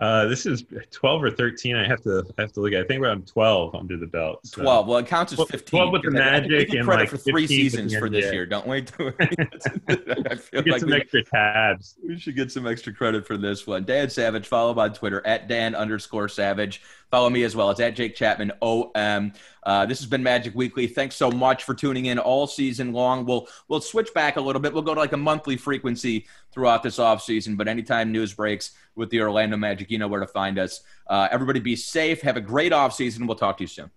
Uh, 0.00 0.26
this 0.26 0.46
is 0.46 0.64
12 0.90 1.22
or 1.22 1.30
13. 1.30 1.76
I 1.76 1.86
have 1.86 2.02
to 2.02 2.24
I 2.36 2.40
have 2.40 2.52
to 2.54 2.60
look 2.60 2.72
at. 2.72 2.80
I 2.80 2.86
think 2.88 3.00
we're 3.00 3.10
on 3.10 3.22
12 3.22 3.76
under 3.76 3.96
the 3.96 4.06
belt. 4.06 4.40
So. 4.44 4.62
12. 4.62 4.88
Well, 4.88 4.98
it 4.98 5.06
counts 5.06 5.32
as 5.32 5.38
15. 5.38 5.60
12 5.60 5.92
with 5.92 6.02
the 6.02 6.10
Magic 6.10 6.74
and 6.74 6.88
like 6.88 7.08
for 7.08 7.18
three 7.18 7.46
seasons 7.46 7.94
for 7.94 8.10
this 8.10 8.32
year, 8.32 8.44
don't 8.44 8.66
we? 8.66 8.78
I 8.78 8.84
feel 10.36 10.62
get 10.62 10.66
like 10.66 10.80
some 10.80 10.90
we, 10.90 10.96
extra 10.96 11.22
tabs. 11.22 11.94
We 12.04 12.18
should 12.18 12.34
get 12.34 12.50
some 12.50 12.66
extra 12.66 12.92
credit 12.92 13.28
for 13.28 13.36
this 13.36 13.64
one. 13.64 13.84
Dan 13.84 14.10
Savage, 14.10 14.48
follow 14.48 14.72
him 14.72 14.78
on 14.80 14.92
Twitter 14.92 15.24
at 15.24 15.46
Dan 15.46 15.76
underscore 15.76 16.28
Savage. 16.28 16.82
Follow 17.12 17.28
me 17.28 17.42
as 17.42 17.54
well. 17.54 17.68
It's 17.70 17.78
at 17.78 17.94
Jake 17.94 18.16
Chapman 18.16 18.52
OM. 18.62 19.34
Uh, 19.64 19.84
this 19.84 19.98
has 19.98 20.08
been 20.08 20.22
Magic 20.22 20.54
Weekly. 20.54 20.86
Thanks 20.86 21.14
so 21.14 21.30
much 21.30 21.64
for 21.64 21.74
tuning 21.74 22.06
in 22.06 22.18
all 22.18 22.46
season 22.46 22.94
long. 22.94 23.26
We'll 23.26 23.48
we'll 23.68 23.82
switch 23.82 24.14
back 24.14 24.36
a 24.36 24.40
little 24.40 24.62
bit. 24.62 24.72
We'll 24.72 24.80
go 24.82 24.94
to 24.94 25.00
like 25.00 25.12
a 25.12 25.18
monthly 25.18 25.58
frequency 25.58 26.26
throughout 26.52 26.82
this 26.82 26.98
off 26.98 27.22
season. 27.22 27.54
But 27.54 27.68
anytime 27.68 28.12
news 28.12 28.32
breaks 28.32 28.70
with 28.96 29.10
the 29.10 29.20
Orlando 29.20 29.58
Magic, 29.58 29.90
you 29.90 29.98
know 29.98 30.08
where 30.08 30.20
to 30.20 30.26
find 30.26 30.58
us. 30.58 30.80
Uh, 31.06 31.28
everybody 31.30 31.60
be 31.60 31.76
safe. 31.76 32.22
Have 32.22 32.38
a 32.38 32.40
great 32.40 32.72
off 32.72 32.94
season. 32.94 33.26
We'll 33.26 33.36
talk 33.36 33.58
to 33.58 33.64
you 33.64 33.68
soon. 33.68 33.90